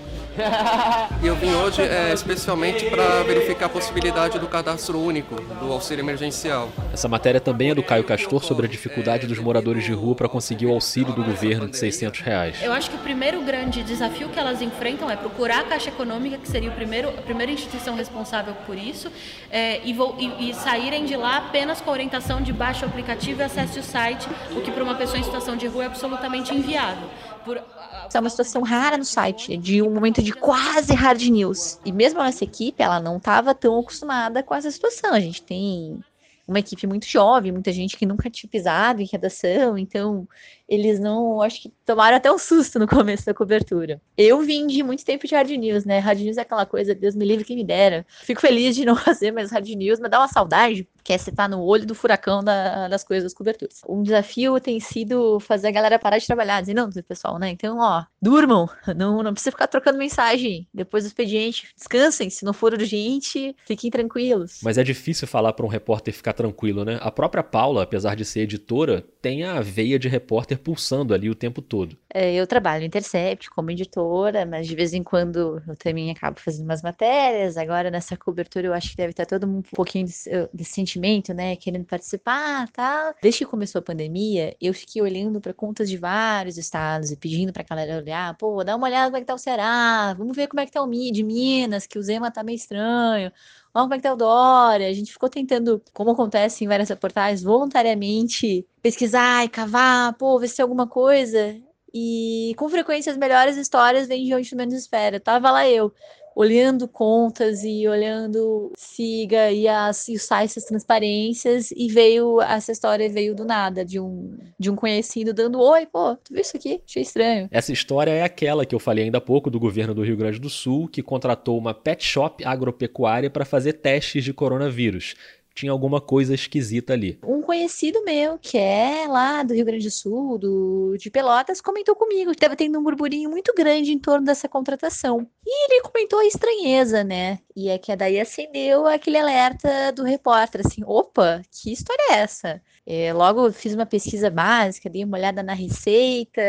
E 1.22 1.28
eu 1.28 1.36
vim 1.36 1.54
hoje 1.54 1.82
é, 1.82 2.12
especialmente 2.12 2.86
para 2.86 3.24
verificar 3.24 3.68
a 3.68 3.70
possibilidade 3.70 4.40
do 4.40 4.48
cadastro 4.48 5.00
único 5.00 5.36
do 5.36 5.72
auxílio 5.72 6.04
emergencial. 6.04 6.70
Essa 6.92 7.08
matéria 7.08 7.40
também 7.40 7.70
é 7.72 7.76
do 7.76 7.84
Caio 7.84 8.04
Castor 8.04 8.44
sobre 8.44 8.66
a 8.66 8.70
dificuldade 8.70 9.28
dos 9.28 9.38
moradores 9.38 9.84
de 9.84 9.94
rua 9.94 10.16
para 10.16 10.28
conseguir 10.28 10.66
o 10.66 10.72
auxílio 10.72 11.14
do 11.14 11.24
governo 11.24 11.68
de 11.68 11.78
600 11.78 12.22
reais. 12.22 12.58
Eu 12.62 12.74
acho 12.74 12.90
que 12.90 12.96
o 12.96 13.00
primeiro 13.00 13.42
grande 13.42 13.84
desafio 13.84 14.30
que 14.30 14.40
elas 14.40 14.62
enfrentam 14.62 15.10
é 15.10 15.16
procurar 15.16 15.60
a 15.60 15.64
Caixa 15.64 15.90
Econômica, 15.90 16.38
que 16.38 16.48
seria 16.48 16.70
o 16.70 16.74
primeiro, 16.74 17.10
a 17.10 17.22
primeira 17.22 17.52
instituição 17.52 17.96
responsável 17.96 18.56
por 18.66 18.78
isso, 18.78 19.12
é, 19.52 19.82
e, 19.86 19.94
vou, 19.94 20.16
e, 20.20 20.50
e 20.50 20.54
saírem 20.54 21.06
de 21.06 21.16
lá 21.16 21.38
apenas 21.38 21.80
com 21.80 21.90
a 21.90 21.94
orientação 21.94 22.42
de 22.42 22.52
baixe 22.52 22.84
o 22.84 22.88
aplicativo 22.88 23.42
e 23.42 23.44
acesse 23.44 23.80
o 23.80 23.84
site, 23.84 24.28
o 24.52 24.62
que 24.62 24.72
para 24.72 24.84
uma 24.84 24.96
pessoa 24.96 25.20
em 25.20 25.24
situação 25.24 25.56
de 25.56 25.68
rua 25.68 25.84
é 25.84 25.88
absolutamente 25.88 26.54
inviável. 26.54 27.08
Por, 27.44 27.58
é 27.58 28.20
uma 28.20 28.30
situação 28.30 28.62
rara 28.62 28.98
no 28.98 29.06
site, 29.06 29.58
de 29.58 29.82
um 29.82 29.90
momento 29.90 30.22
de 30.22 30.34
quase 30.34 30.94
hard 30.94 31.22
news. 31.24 31.80
E 31.84 31.92
mesmo 31.92 32.20
a 32.20 32.26
nossa 32.26 32.44
equipe, 32.44 32.82
ela 32.82 33.00
não 33.00 33.18
estava 33.18 33.54
tão 33.54 33.80
acostumada 33.80 34.44
com 34.44 34.54
essa 34.54 34.70
situação. 34.72 35.14
A 35.14 35.20
gente 35.20 35.42
tem 35.42 36.00
uma 36.48 36.60
equipe 36.60 36.86
muito 36.86 37.08
jovem, 37.08 37.52
muita 37.52 37.72
gente 37.72 37.98
que 37.98 38.06
nunca 38.06 38.30
tinha 38.30 38.50
pisado 38.50 39.02
em 39.02 39.06
redação, 39.06 39.78
então 39.78 40.28
eles 40.74 41.00
não, 41.00 41.42
acho 41.42 41.62
que 41.62 41.74
tomaram 41.86 42.18
até 42.18 42.32
um 42.32 42.38
susto 42.40 42.80
no 42.80 42.88
começo 42.88 43.26
da 43.26 43.34
cobertura. 43.34 44.02
Eu 44.18 44.42
vim 44.42 44.66
de 44.66 44.82
muito 44.82 45.06
tempo 45.06 45.28
de 45.28 45.36
hard 45.36 45.52
news, 45.52 45.86
né? 45.86 46.00
Hard 46.00 46.20
news 46.20 46.38
é 46.38 46.42
aquela 46.42 46.66
coisa, 46.66 46.96
Deus 46.96 47.16
me 47.16 47.26
livre 47.26 47.46
que 47.46 47.56
me 47.56 47.64
dera. 47.64 48.06
Fico 48.24 48.42
feliz 48.42 48.76
de 48.76 48.84
não 48.84 48.96
fazer 48.98 49.32
mais 49.32 49.52
hard 49.52 49.68
news, 49.70 50.00
mas 50.00 50.10
dá 50.10 50.20
uma 50.20 50.28
saudade, 50.28 50.88
que 51.04 51.14
é 51.14 51.18
você 51.18 51.32
tá 51.32 51.48
no 51.48 51.62
olho 51.62 51.86
do 51.86 51.94
furacão 51.94 52.44
da, 52.44 52.88
das 52.88 53.04
coisas 53.04 53.24
das 53.24 53.34
coberturas. 53.34 53.82
Um 53.88 54.02
desafio 54.02 54.60
tem 54.60 54.80
sido 54.80 55.40
fazer 55.40 55.68
a 55.68 55.72
galera 55.72 56.00
parar 56.00 56.18
de 56.18 56.26
trabalhar, 56.26 56.62
dizer, 56.62 56.74
não, 56.74 56.90
pessoal, 57.08 57.38
né? 57.38 57.50
Então, 57.50 57.78
ó, 57.78 58.04
durmam, 58.20 58.68
não, 58.96 59.22
não 59.22 59.34
precisa 59.34 59.52
ficar 59.52 59.68
trocando 59.68 60.00
mensagem 60.00 60.68
depois 60.74 61.04
do 61.04 61.08
expediente. 61.08 61.68
Descansem, 61.78 62.30
se 62.30 62.44
não 62.44 62.54
for 62.54 62.74
urgente, 62.74 63.56
fiquem 63.68 63.92
tranquilos. 63.92 64.60
Mas 64.64 64.78
é 64.78 64.84
difícil 64.84 65.28
falar 65.28 65.54
para 65.54 65.66
um 65.66 65.70
repórter 65.70 66.14
ficar 66.14 66.34
tranquilo, 66.34 66.84
né? 66.84 66.98
A 67.02 67.12
própria 67.12 67.44
Paula, 67.44 67.84
apesar 67.84 68.16
de 68.16 68.26
ser 68.26 68.42
editora, 68.42 69.06
tem 69.22 69.44
a 69.44 69.62
veia 69.62 70.00
de 70.00 70.08
repórter 70.08 70.58
pulsando 70.64 71.14
ali 71.14 71.30
o 71.30 71.36
tempo 71.36 71.62
todo. 71.62 71.98
É, 72.14 72.34
eu 72.34 72.48
trabalho 72.48 72.82
no 72.82 72.88
Intercept 72.88 73.50
como 73.50 73.72
editora, 73.72 74.46
mas 74.46 74.68
de 74.68 74.76
vez 74.76 74.94
em 74.94 75.04
quando 75.04 75.62
eu 75.68 75.76
também 75.76 76.12
acabo 76.12 76.40
fazendo 76.40 76.66
umas 76.66 76.82
matérias. 76.82 77.58
Agora, 77.58 77.92
nessa 77.92 78.16
cobertura, 78.16 78.68
eu 78.68 78.74
acho 78.74 78.92
que 78.92 78.98
deve 78.98 79.12
estar 79.12 79.26
todo 79.26 79.48
mundo 79.48 79.66
um 79.72 79.76
pouquinho 79.76 80.06
desse, 80.06 80.30
desse 80.54 80.72
sentimento, 80.72 81.34
né? 81.34 81.56
Querendo 81.56 81.86
participar 81.86 82.70
tal. 82.72 83.14
Desde 83.22 83.40
que 83.40 83.46
começou 83.46 83.80
a 83.80 83.82
pandemia, 83.82 84.56
eu 84.62 84.74
fiquei 84.74 85.02
olhando 85.02 85.42
para 85.42 85.54
contas 85.54 85.90
de 85.90 85.98
vários 85.98 86.58
estados 86.58 87.12
e 87.12 87.18
pedindo 87.18 87.52
para 87.52 87.64
a 87.64 87.66
galera 87.66 87.98
olhar, 87.98 88.38
pô, 88.38 88.64
dá 88.64 88.76
uma 88.76 88.88
olhada 88.88 89.08
como 89.08 89.18
é 89.18 89.20
que 89.22 89.28
tá 89.28 89.34
o 89.34 89.38
Ceará, 89.38 90.14
vamos 90.18 90.36
ver 90.36 90.48
como 90.48 90.62
é 90.62 90.66
que 90.66 90.72
tá 90.72 90.82
o 90.82 90.94
de 90.94 91.24
Minas, 91.24 91.88
que 91.88 91.98
o 91.98 92.04
Zema 92.04 92.32
tá 92.32 92.44
meio 92.44 92.56
estranho 92.56 93.32
vamos 93.74 93.88
como 93.88 93.94
é 93.96 93.98
que 93.98 94.04
tá 94.04 94.14
o 94.14 94.16
Dória. 94.18 94.88
A 94.88 94.94
gente 94.94 95.12
ficou 95.12 95.30
tentando, 95.30 95.82
como 95.94 96.12
acontece 96.12 96.64
em 96.64 96.68
várias 96.68 96.90
reportagens, 96.90 97.44
voluntariamente 97.44 98.66
pesquisar 98.82 99.44
e 99.46 99.50
cavar, 99.50 100.14
pô, 100.18 100.38
ver 100.40 100.48
se 100.48 100.58
tem 100.58 100.64
alguma 100.64 100.88
coisa. 100.88 101.58
E 101.94 102.54
com 102.58 102.70
frequência 102.70 103.12
as 103.12 103.18
melhores 103.18 103.58
histórias 103.58 104.08
vêm 104.08 104.26
de 104.26 104.34
onde 104.34 104.56
menos 104.56 104.74
espera. 104.74 105.20
Tava 105.20 105.52
lá 105.52 105.68
eu, 105.68 105.94
olhando 106.36 106.88
contas 106.88 107.64
e 107.64 107.88
olhando 107.88 108.72
siga 108.78 109.52
e, 109.52 109.68
as, 109.68 110.08
e 110.08 110.16
os 110.16 110.24
sites 110.24 110.56
das 110.56 110.66
transparências 110.66 111.72
e 111.72 111.88
veio 111.88 112.42
essa 112.42 112.72
história 112.72 113.10
veio 113.10 113.36
do 113.36 113.46
nada 113.46 113.86
de 113.86 114.00
um 114.00 114.38
de 114.60 114.70
um 114.70 114.76
conhecido 114.76 115.34
dando 115.34 115.60
oi 115.60 115.86
pô 115.86 116.16
tu 116.16 116.34
viu 116.34 116.42
isso 116.42 116.58
aqui? 116.58 116.82
Achei 116.88 117.02
estranho. 117.02 117.48
Essa 117.52 117.72
história 117.72 118.12
é 118.12 118.24
aquela 118.24 118.66
que 118.66 118.76
eu 118.76 118.80
falei 118.80 119.06
ainda 119.06 119.18
há 119.18 119.22
pouco 119.22 119.50
do 119.50 119.60
governo 119.60 119.94
do 119.94 120.04
Rio 120.04 120.18
Grande 120.18 120.40
do 120.40 120.50
Sul 120.50 120.88
que 120.88 121.02
contratou 121.02 121.58
uma 121.58 121.74
pet 121.74 122.04
shop 122.04 122.44
agropecuária 122.46 123.30
para 123.30 123.46
fazer 123.46 123.74
testes 123.74 124.24
de 124.24 124.34
coronavírus 124.34 125.16
tinha 125.54 125.72
alguma 125.72 126.02
coisa 126.02 126.34
esquisita 126.34 126.94
ali. 126.94 127.20
Um 127.24 127.42
conhecido 127.42 128.04
meu, 128.04 128.38
que 128.40 128.58
é 128.58 129.06
lá 129.08 129.44
do 129.44 129.54
Rio 129.54 129.66
Grande 129.66 129.88
do 129.88 129.92
Sul, 129.92 130.38
do, 130.38 130.96
de 130.98 131.10
Pelotas, 131.10 131.62
comentou 131.62 131.96
comigo 131.96 132.32
que 132.32 132.38
estava 132.38 132.56
tendo 132.56 132.80
um 132.80 132.84
burburinho 132.84 133.30
muito 133.30 133.54
grande 133.56 133.92
em 133.92 134.00
torno 134.00 134.26
dessa 134.26 134.50
contratação. 134.50 135.28
E 135.46 135.72
ele 135.72 135.82
comentou 135.82 136.20
a 136.20 136.26
estranheza, 136.26 137.04
né? 137.04 137.40
E 137.56 137.70
é 137.70 137.78
que 137.78 137.96
daí 137.96 138.20
acendeu 138.20 138.88
aquele 138.88 139.18
alerta 139.18 139.92
do 139.92 140.04
repórter, 140.04 140.62
assim, 140.66 140.84
opa, 140.86 141.42
que 141.52 141.72
história 141.72 142.04
é 142.12 142.16
essa? 142.16 142.62
É, 142.86 143.14
logo 143.14 143.52
fiz 143.52 143.74
uma 143.74 143.86
pesquisa 143.86 144.30
básica, 144.30 144.90
dei 144.90 145.04
uma 145.04 145.18
olhada 145.18 145.42
na 145.42 145.54
receita, 145.54 146.42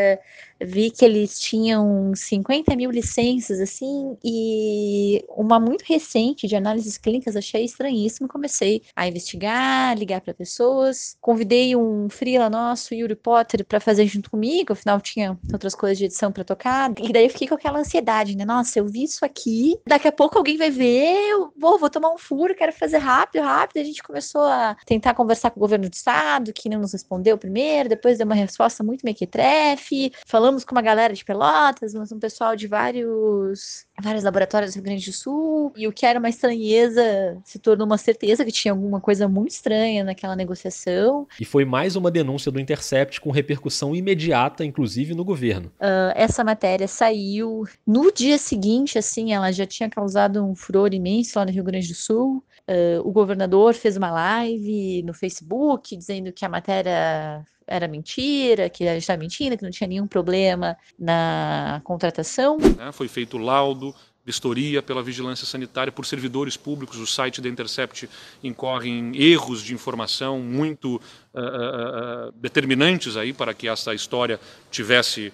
vi 0.61 0.91
que 0.91 1.05
eles 1.05 1.39
tinham 1.39 2.13
50 2.13 2.75
mil 2.75 2.91
licenças, 2.91 3.59
assim, 3.59 4.17
e 4.23 5.23
uma 5.29 5.59
muito 5.59 5.83
recente 5.83 6.47
de 6.47 6.55
análises 6.55 6.97
clínicas, 6.97 7.35
achei 7.35 7.63
estranhíssimo, 7.63 8.27
comecei 8.27 8.81
a 8.95 9.07
investigar, 9.07 9.97
ligar 9.97 10.21
para 10.21 10.33
pessoas, 10.33 11.15
convidei 11.21 11.75
um 11.75 12.09
freela 12.09 12.49
nosso, 12.49 12.93
Yuri 12.93 13.15
Potter, 13.15 13.65
para 13.65 13.79
fazer 13.79 14.05
junto 14.05 14.29
comigo, 14.29 14.73
afinal 14.73 14.99
tinha 14.99 15.37
outras 15.51 15.73
coisas 15.73 15.97
de 15.97 16.05
edição 16.05 16.31
para 16.31 16.43
tocar, 16.43 16.91
e 17.01 17.13
daí 17.13 17.25
eu 17.25 17.29
fiquei 17.29 17.47
com 17.47 17.55
aquela 17.55 17.79
ansiedade, 17.79 18.35
né, 18.35 18.43
nossa, 18.43 18.79
eu 18.79 18.85
vi 18.85 19.03
isso 19.03 19.23
aqui, 19.23 19.79
daqui 19.87 20.07
a 20.07 20.11
pouco 20.11 20.37
alguém 20.37 20.57
vai 20.57 20.69
ver, 20.69 21.15
eu 21.29 21.53
vou, 21.57 21.79
vou 21.79 21.89
tomar 21.89 22.11
um 22.13 22.17
furo, 22.17 22.55
quero 22.55 22.73
fazer 22.73 22.97
rápido, 22.97 23.43
rápido, 23.43 23.81
a 23.81 23.85
gente 23.85 24.03
começou 24.03 24.41
a 24.41 24.75
tentar 24.85 25.13
conversar 25.13 25.51
com 25.51 25.59
o 25.59 25.61
governo 25.61 25.89
do 25.89 25.93
estado, 25.93 26.24
que 26.53 26.69
não 26.69 26.79
nos 26.79 26.93
respondeu 26.93 27.37
primeiro, 27.37 27.89
depois 27.89 28.17
deu 28.17 28.25
uma 28.25 28.35
resposta 28.35 28.83
muito 28.83 29.05
mequetrefe. 29.05 30.11
Falamos 30.25 30.63
com 30.63 30.73
uma 30.73 30.81
galera 30.81 31.13
de 31.13 31.23
Pelotas, 31.23 31.93
mas 31.93 32.11
um 32.11 32.19
pessoal 32.19 32.55
de 32.55 32.67
vários 32.67 33.85
vários 34.01 34.23
laboratórios 34.23 34.71
do 34.71 34.75
Rio 34.75 34.83
Grande 34.83 35.05
do 35.05 35.13
Sul, 35.13 35.71
e 35.75 35.87
o 35.87 35.93
que 35.93 36.05
era 36.05 36.19
uma 36.19 36.29
estranheza 36.29 37.37
se 37.45 37.57
tornou 37.57 37.87
uma 37.87 37.97
certeza 37.97 38.43
que 38.43 38.51
tinha 38.51 38.71
alguma 38.71 38.99
coisa 38.99 39.27
muito 39.27 39.51
estranha 39.51 40.03
naquela 40.03 40.35
negociação. 40.35 41.27
E 41.39 41.45
foi 41.45 41.63
mais 41.63 41.95
uma 41.95 42.11
denúncia 42.11 42.51
do 42.51 42.59
Intercept 42.59 43.21
com 43.21 43.31
repercussão 43.31 43.95
imediata, 43.95 44.65
inclusive 44.65 45.13
no 45.13 45.23
governo. 45.23 45.71
Uh, 45.79 46.11
essa 46.15 46.43
matéria 46.43 46.87
saiu 46.87 47.65
no 47.87 48.11
dia 48.11 48.37
seguinte, 48.37 48.97
assim, 48.97 49.33
ela 49.33 49.51
já 49.51 49.65
tinha 49.65 49.89
causado 49.89 50.43
um 50.43 50.55
furor 50.55 50.93
imenso 50.93 51.39
lá 51.39 51.45
no 51.45 51.51
Rio 51.51 51.63
Grande 51.63 51.87
do 51.87 51.95
Sul. 51.95 52.43
Uh, 52.67 53.07
o 53.07 53.11
governador 53.11 53.75
fez 53.75 53.95
uma 53.95 54.09
live 54.09 55.03
no 55.03 55.13
Facebook 55.13 55.95
dizendo 55.95 56.33
que 56.33 56.43
a 56.43 56.49
matéria 56.49 57.45
era 57.67 57.87
mentira, 57.87 58.69
que 58.69 58.87
a 58.87 58.93
gente 58.93 59.01
estava 59.01 59.19
mentindo, 59.19 59.55
que 59.57 59.63
não 59.63 59.69
tinha 59.69 59.87
nenhum 59.87 60.07
problema 60.07 60.75
na 60.97 61.79
contratação. 61.83 62.57
É, 62.79 62.91
foi 62.91 63.07
feito 63.07 63.37
laudo, 63.37 63.93
vistoria 64.25 64.81
pela 64.81 65.03
vigilância 65.03 65.45
sanitária 65.45 65.91
por 65.91 66.05
servidores 66.07 66.57
públicos. 66.57 66.97
O 66.97 67.05
site 67.05 67.39
da 67.39 67.49
Intercept 67.49 68.09
incorre 68.43 68.89
em 68.89 69.15
erros 69.15 69.61
de 69.61 69.73
informação 69.73 70.39
muito 70.39 70.95
uh, 70.95 71.39
uh, 71.39 72.31
determinantes 72.33 73.15
aí 73.15 73.31
para 73.31 73.53
que 73.53 73.67
essa 73.67 73.93
história 73.93 74.39
tivesse 74.71 75.31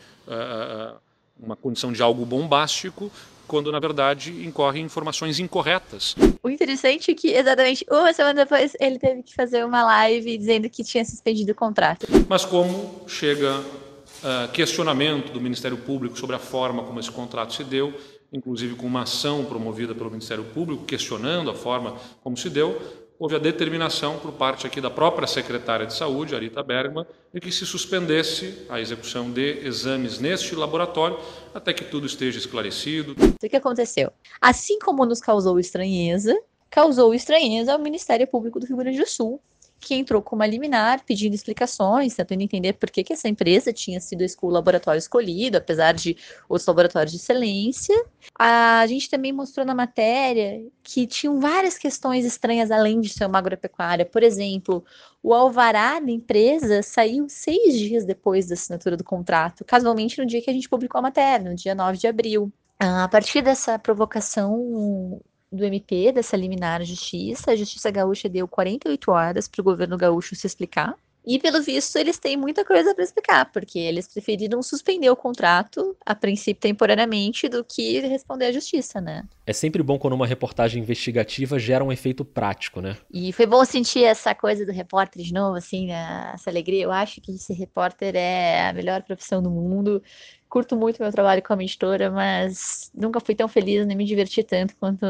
uma 1.42 1.56
condição 1.56 1.92
de 1.92 2.02
algo 2.02 2.26
bombástico, 2.26 3.12
quando 3.52 3.70
na 3.70 3.82
verdade 3.82 4.32
incorre 4.46 4.80
em 4.80 4.86
informações 4.86 5.38
incorretas. 5.38 6.16
O 6.42 6.50
interessante 6.50 7.12
é 7.12 7.14
que 7.14 7.32
exatamente 7.32 7.86
uma 7.92 8.14
semana 8.14 8.46
depois 8.46 8.78
ele 8.80 8.98
teve 8.98 9.24
que 9.24 9.36
fazer 9.36 9.66
uma 9.66 9.84
live 9.84 10.38
dizendo 10.38 10.70
que 10.70 10.86
tinha 10.86 11.04
suspendido 11.04 11.52
o 11.52 11.56
contrato. 11.56 12.08
Mas 12.30 12.46
como 12.46 13.02
chega 13.10 13.60
uh, 13.60 14.50
questionamento 14.54 15.34
do 15.34 15.42
Ministério 15.42 15.76
Público 15.76 16.18
sobre 16.18 16.34
a 16.34 16.40
forma 16.40 16.82
como 16.84 16.98
esse 16.98 17.12
contrato 17.12 17.54
se 17.54 17.66
deu, 17.66 17.94
inclusive 18.32 18.76
com 18.76 18.88
uma 18.88 19.02
ação 19.02 19.44
promovida 19.44 19.94
pelo 19.94 20.10
Ministério 20.10 20.46
Público 20.46 20.86
questionando 20.86 21.52
a 21.52 21.54
forma 21.54 21.98
como 22.24 22.38
se 22.38 22.50
deu, 22.50 22.82
houve 23.22 23.36
a 23.36 23.40
determinação 23.40 24.18
por 24.18 24.32
parte 24.32 24.66
aqui 24.66 24.82
da 24.82 24.90
própria 24.90 25.28
secretária 25.28 25.86
de 25.86 25.94
Saúde, 25.94 26.34
Arita 26.34 26.64
Bergman, 26.64 27.06
de 27.32 27.40
que 27.40 27.52
se 27.52 27.68
suspendesse 27.68 28.66
a 28.68 28.82
execução 28.82 29.30
de 29.30 29.60
exames 29.64 30.18
neste 30.18 30.56
laboratório 30.56 31.20
até 31.54 31.72
que 31.72 31.86
tudo 31.86 32.08
esteja 32.08 32.40
esclarecido. 32.40 33.16
O 33.22 33.48
que 33.48 33.56
aconteceu? 33.56 34.12
Assim 34.42 34.80
como 34.80 35.06
nos 35.06 35.22
causou 35.22 35.60
estranheza, 35.60 36.36
causou 36.68 37.14
estranheza 37.14 37.74
ao 37.74 37.78
Ministério 37.78 38.26
Público 38.26 38.60
do 38.60 38.66
Rio 38.66 38.78
Grande 38.78 38.98
do 38.98 39.08
Sul, 39.08 39.40
que 39.82 39.96
entrou 39.96 40.22
com 40.22 40.36
uma 40.36 40.46
liminar 40.46 41.04
pedindo 41.04 41.34
explicações, 41.34 42.16
tentando 42.16 42.42
entender 42.42 42.74
por 42.74 42.90
que, 42.90 43.04
que 43.04 43.14
essa 43.14 43.28
empresa 43.28 43.74
tinha 43.74 44.00
sido 44.00 44.24
o 44.42 44.50
laboratório 44.50 45.00
escolhido, 45.00 45.58
apesar 45.58 45.94
de 45.94 46.16
outros 46.48 46.68
laboratórios 46.68 47.12
de 47.12 47.18
excelência. 47.18 47.96
A 48.38 48.86
gente 48.88 49.10
também 49.10 49.34
mostrou 49.34 49.66
na 49.66 49.74
matéria 49.74 50.64
que 50.84 51.08
tinham 51.08 51.40
várias 51.40 51.78
questões 51.78 52.24
estranhas 52.24 52.70
além 52.70 53.02
de 53.02 53.10
ser 53.10 53.26
uma 53.26 53.40
agropecuária. 53.40 54.06
Por 54.06 54.22
exemplo, 54.22 54.86
o 55.24 55.34
alvará 55.34 56.00
da 56.00 56.12
empresa 56.12 56.84
saiu 56.84 57.28
seis 57.28 57.78
dias 57.78 58.06
depois 58.06 58.48
da 58.48 58.54
assinatura 58.54 58.96
do 58.96 59.04
contrato, 59.04 59.66
casualmente 59.66 60.20
no 60.20 60.26
dia 60.26 60.42
que 60.42 60.50
a 60.50 60.54
gente 60.54 60.70
publicou 60.70 61.00
a 61.00 61.02
matéria, 61.02 61.50
no 61.50 61.56
dia 61.56 61.74
9 61.74 61.98
de 61.98 62.08
abril. 62.08 62.52
A 62.80 63.08
partir 63.08 63.44
dessa 63.44 63.78
provocação, 63.78 65.22
do 65.52 65.66
MP, 65.66 66.12
dessa 66.12 66.38
liminar 66.38 66.84
justiça. 66.84 67.52
A 67.52 67.56
Justiça 67.56 67.92
Gaúcha 67.92 68.30
deu 68.30 68.48
48 68.48 69.12
horas 69.12 69.48
para 69.48 69.62
o 69.62 69.64
governo 69.64 69.98
gaúcho 69.98 70.36
se 70.36 70.48
explicar. 70.48 70.96
E, 71.26 71.38
pelo 71.38 71.62
visto, 71.62 71.96
eles 71.98 72.18
têm 72.18 72.36
muita 72.36 72.66
coisa 72.66 72.96
para 72.96 73.04
explicar, 73.04 73.52
porque 73.52 73.78
eles 73.78 74.08
preferiram 74.08 74.62
suspender 74.64 75.10
o 75.10 75.16
contrato, 75.16 75.96
a 76.04 76.16
princípio 76.16 76.62
temporariamente, 76.62 77.48
do 77.48 77.64
que 77.64 78.00
responder 78.00 78.46
à 78.46 78.52
justiça, 78.52 79.00
né? 79.00 79.24
É 79.46 79.54
sempre 79.54 79.84
bom 79.84 80.00
quando 80.00 80.14
uma 80.14 80.26
reportagem 80.26 80.82
investigativa 80.82 81.60
gera 81.60 81.84
um 81.84 81.92
efeito 81.92 82.26
prático, 82.26 82.82
né? 82.82 82.98
E 83.14 83.32
foi 83.34 83.46
bom 83.46 83.64
sentir 83.64 84.04
essa 84.04 84.34
coisa 84.34 84.66
do 84.66 84.72
repórter 84.72 85.24
de 85.24 85.34
novo, 85.34 85.58
assim, 85.58 85.88
né? 85.88 86.32
essa 86.34 86.50
alegria. 86.50 86.84
Eu 86.84 86.92
acho 86.92 87.22
que 87.22 87.38
ser 87.38 87.54
repórter 87.54 88.16
é 88.16 88.70
a 88.70 88.74
melhor 88.74 89.04
profissão 89.04 89.44
do 89.44 89.52
mundo. 89.52 90.02
Curto 90.50 90.76
muito 90.76 91.02
meu 91.02 91.12
trabalho 91.12 91.44
como 91.44 91.62
editora, 91.62 92.10
mas 92.10 92.92
nunca 92.94 93.20
fui 93.20 93.36
tão 93.36 93.48
feliz 93.48 93.86
nem 93.86 93.96
me 93.96 94.06
diverti 94.06 94.44
tanto 94.44 94.76
quanto 94.76 95.06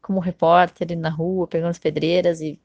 como 0.00 0.20
repórter 0.20 0.96
na 0.96 1.10
rua, 1.10 1.46
pegando 1.46 1.70
as 1.70 1.78
pedreiras 1.78 2.40
e 2.40 2.58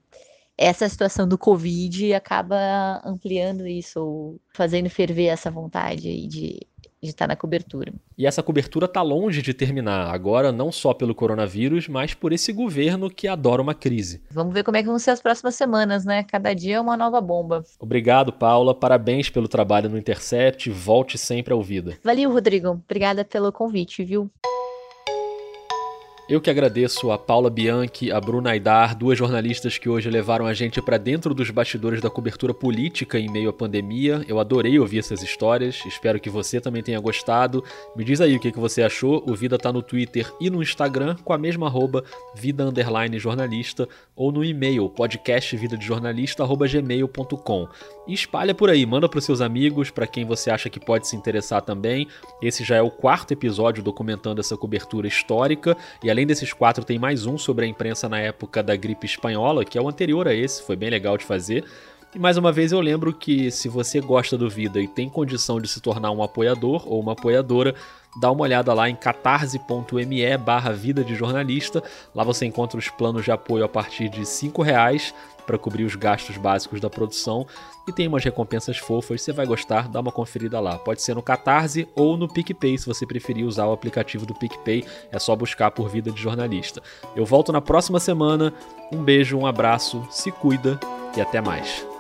essa 0.61 0.87
situação 0.87 1.27
do 1.27 1.37
Covid 1.37 2.13
acaba 2.13 3.01
ampliando 3.03 3.67
isso, 3.67 4.39
fazendo 4.53 4.89
ferver 4.89 5.25
essa 5.25 5.49
vontade 5.49 6.27
de, 6.27 6.59
de 7.01 7.09
estar 7.09 7.27
na 7.27 7.35
cobertura. 7.35 7.91
E 8.15 8.27
essa 8.27 8.43
cobertura 8.43 8.85
está 8.85 9.01
longe 9.01 9.41
de 9.41 9.55
terminar, 9.55 10.13
agora 10.13 10.51
não 10.51 10.71
só 10.71 10.93
pelo 10.93 11.15
coronavírus, 11.15 11.87
mas 11.87 12.13
por 12.13 12.31
esse 12.31 12.53
governo 12.53 13.09
que 13.09 13.27
adora 13.27 13.59
uma 13.59 13.73
crise. 13.73 14.21
Vamos 14.29 14.53
ver 14.53 14.63
como 14.63 14.77
é 14.77 14.83
que 14.83 14.87
vão 14.87 14.99
ser 14.99 15.09
as 15.09 15.21
próximas 15.21 15.55
semanas, 15.55 16.05
né? 16.05 16.23
Cada 16.23 16.53
dia 16.53 16.75
é 16.75 16.79
uma 16.79 16.95
nova 16.95 17.19
bomba. 17.19 17.63
Obrigado, 17.79 18.31
Paula. 18.31 18.75
Parabéns 18.75 19.31
pelo 19.31 19.47
trabalho 19.47 19.89
no 19.89 19.97
Intercept. 19.97 20.69
Volte 20.69 21.17
sempre 21.17 21.53
ao 21.53 21.63
Vida. 21.63 21.97
Valeu, 22.03 22.31
Rodrigo. 22.31 22.69
Obrigada 22.69 23.25
pelo 23.25 23.51
convite, 23.51 24.03
viu? 24.03 24.29
Eu 26.29 26.39
que 26.39 26.49
agradeço 26.49 27.11
a 27.11 27.17
Paula 27.17 27.49
Bianchi, 27.49 28.09
a 28.11 28.21
Bruna 28.21 28.51
Aidar, 28.51 28.95
duas 28.95 29.17
jornalistas 29.17 29.77
que 29.77 29.89
hoje 29.89 30.09
levaram 30.09 30.45
a 30.45 30.53
gente 30.53 30.81
para 30.81 30.97
dentro 30.97 31.33
dos 31.33 31.49
bastidores 31.49 31.99
da 31.99 32.09
cobertura 32.09 32.53
política 32.53 33.19
em 33.19 33.29
meio 33.29 33.49
à 33.49 33.53
pandemia. 33.53 34.23
Eu 34.27 34.39
adorei 34.39 34.79
ouvir 34.79 34.99
essas 34.99 35.21
histórias, 35.21 35.83
espero 35.85 36.21
que 36.21 36.29
você 36.29 36.61
também 36.61 36.81
tenha 36.81 37.01
gostado. 37.01 37.61
Me 37.95 38.05
diz 38.05 38.21
aí 38.21 38.35
o 38.35 38.39
que, 38.39 38.51
você 38.51 38.83
achou. 38.83 39.23
O 39.27 39.35
Vida 39.35 39.57
tá 39.57 39.73
no 39.73 39.81
Twitter 39.81 40.31
e 40.39 40.47
no 40.49 40.61
Instagram 40.61 41.15
com 41.23 41.33
a 41.33 41.37
mesma 41.37 41.67
arroba 41.67 42.05
vida 42.35 42.63
underline 42.63 43.19
jornalista 43.19 43.89
ou 44.15 44.31
no 44.31 44.45
e-mail 44.45 44.87
podcastvidadejornalista@gmail.com. 44.89 47.67
Espalha 48.07 48.53
por 48.53 48.69
aí, 48.69 48.85
manda 48.85 49.09
para 49.09 49.21
seus 49.21 49.41
amigos, 49.41 49.89
para 49.89 50.07
quem 50.07 50.25
você 50.25 50.51
acha 50.51 50.69
que 50.69 50.79
pode 50.79 51.07
se 51.07 51.15
interessar 51.15 51.61
também. 51.61 52.07
Esse 52.41 52.63
já 52.63 52.75
é 52.75 52.81
o 52.81 52.91
quarto 52.91 53.31
episódio 53.31 53.83
documentando 53.83 54.39
essa 54.39 54.55
cobertura 54.55 55.07
histórica 55.07 55.75
e 56.03 56.11
além 56.21 56.27
desses 56.27 56.53
quatro, 56.53 56.85
tem 56.85 56.99
mais 56.99 57.25
um 57.25 57.35
sobre 57.35 57.65
a 57.65 57.67
imprensa 57.67 58.07
na 58.07 58.19
época 58.19 58.61
da 58.61 58.75
gripe 58.75 59.07
espanhola, 59.07 59.65
que 59.65 59.75
é 59.75 59.81
o 59.81 59.89
anterior 59.89 60.27
a 60.27 60.33
esse, 60.35 60.61
foi 60.61 60.75
bem 60.75 60.87
legal 60.87 61.17
de 61.17 61.25
fazer. 61.25 61.65
E 62.13 62.19
mais 62.19 62.35
uma 62.35 62.51
vez 62.51 62.73
eu 62.73 62.81
lembro 62.81 63.13
que 63.13 63.49
se 63.49 63.69
você 63.69 64.01
gosta 64.01 64.37
do 64.37 64.49
Vida 64.49 64.81
e 64.81 64.87
tem 64.87 65.09
condição 65.09 65.61
de 65.61 65.67
se 65.67 65.79
tornar 65.79 66.11
um 66.11 66.21
apoiador 66.21 66.85
ou 66.85 66.99
uma 66.99 67.13
apoiadora, 67.13 67.73
dá 68.19 68.29
uma 68.29 68.41
olhada 68.41 68.73
lá 68.73 68.89
em 68.89 68.95
catarse.me 68.95 70.37
barra 70.37 70.73
vida 70.73 71.05
de 71.05 71.15
jornalista. 71.15 71.81
Lá 72.13 72.25
você 72.25 72.45
encontra 72.45 72.77
os 72.77 72.89
planos 72.89 73.23
de 73.23 73.31
apoio 73.31 73.63
a 73.63 73.69
partir 73.69 74.09
de 74.09 74.19
R$ 74.19 74.51
reais 74.61 75.13
para 75.47 75.57
cobrir 75.57 75.85
os 75.85 75.95
gastos 75.95 76.35
básicos 76.35 76.81
da 76.81 76.89
produção 76.89 77.47
e 77.87 77.93
tem 77.93 78.09
umas 78.09 78.23
recompensas 78.23 78.77
fofas, 78.77 79.21
você 79.21 79.31
vai 79.31 79.45
gostar, 79.45 79.87
dá 79.87 80.01
uma 80.01 80.11
conferida 80.11 80.59
lá. 80.59 80.77
Pode 80.77 81.01
ser 81.01 81.15
no 81.15 81.21
Catarse 81.21 81.87
ou 81.95 82.17
no 82.17 82.27
PicPay, 82.27 82.77
se 82.77 82.85
você 82.85 83.05
preferir 83.07 83.45
usar 83.45 83.67
o 83.67 83.71
aplicativo 83.71 84.25
do 84.25 84.35
PicPay, 84.35 84.85
é 85.11 85.17
só 85.17 85.35
buscar 85.35 85.71
por 85.71 85.89
Vida 85.89 86.11
de 86.11 86.21
Jornalista. 86.21 86.81
Eu 87.15 87.25
volto 87.25 87.53
na 87.53 87.61
próxima 87.61 88.01
semana, 88.01 88.53
um 88.91 89.01
beijo, 89.01 89.37
um 89.37 89.45
abraço, 89.45 90.05
se 90.11 90.29
cuida 90.29 90.77
e 91.15 91.21
até 91.21 91.41
mais. 91.41 91.90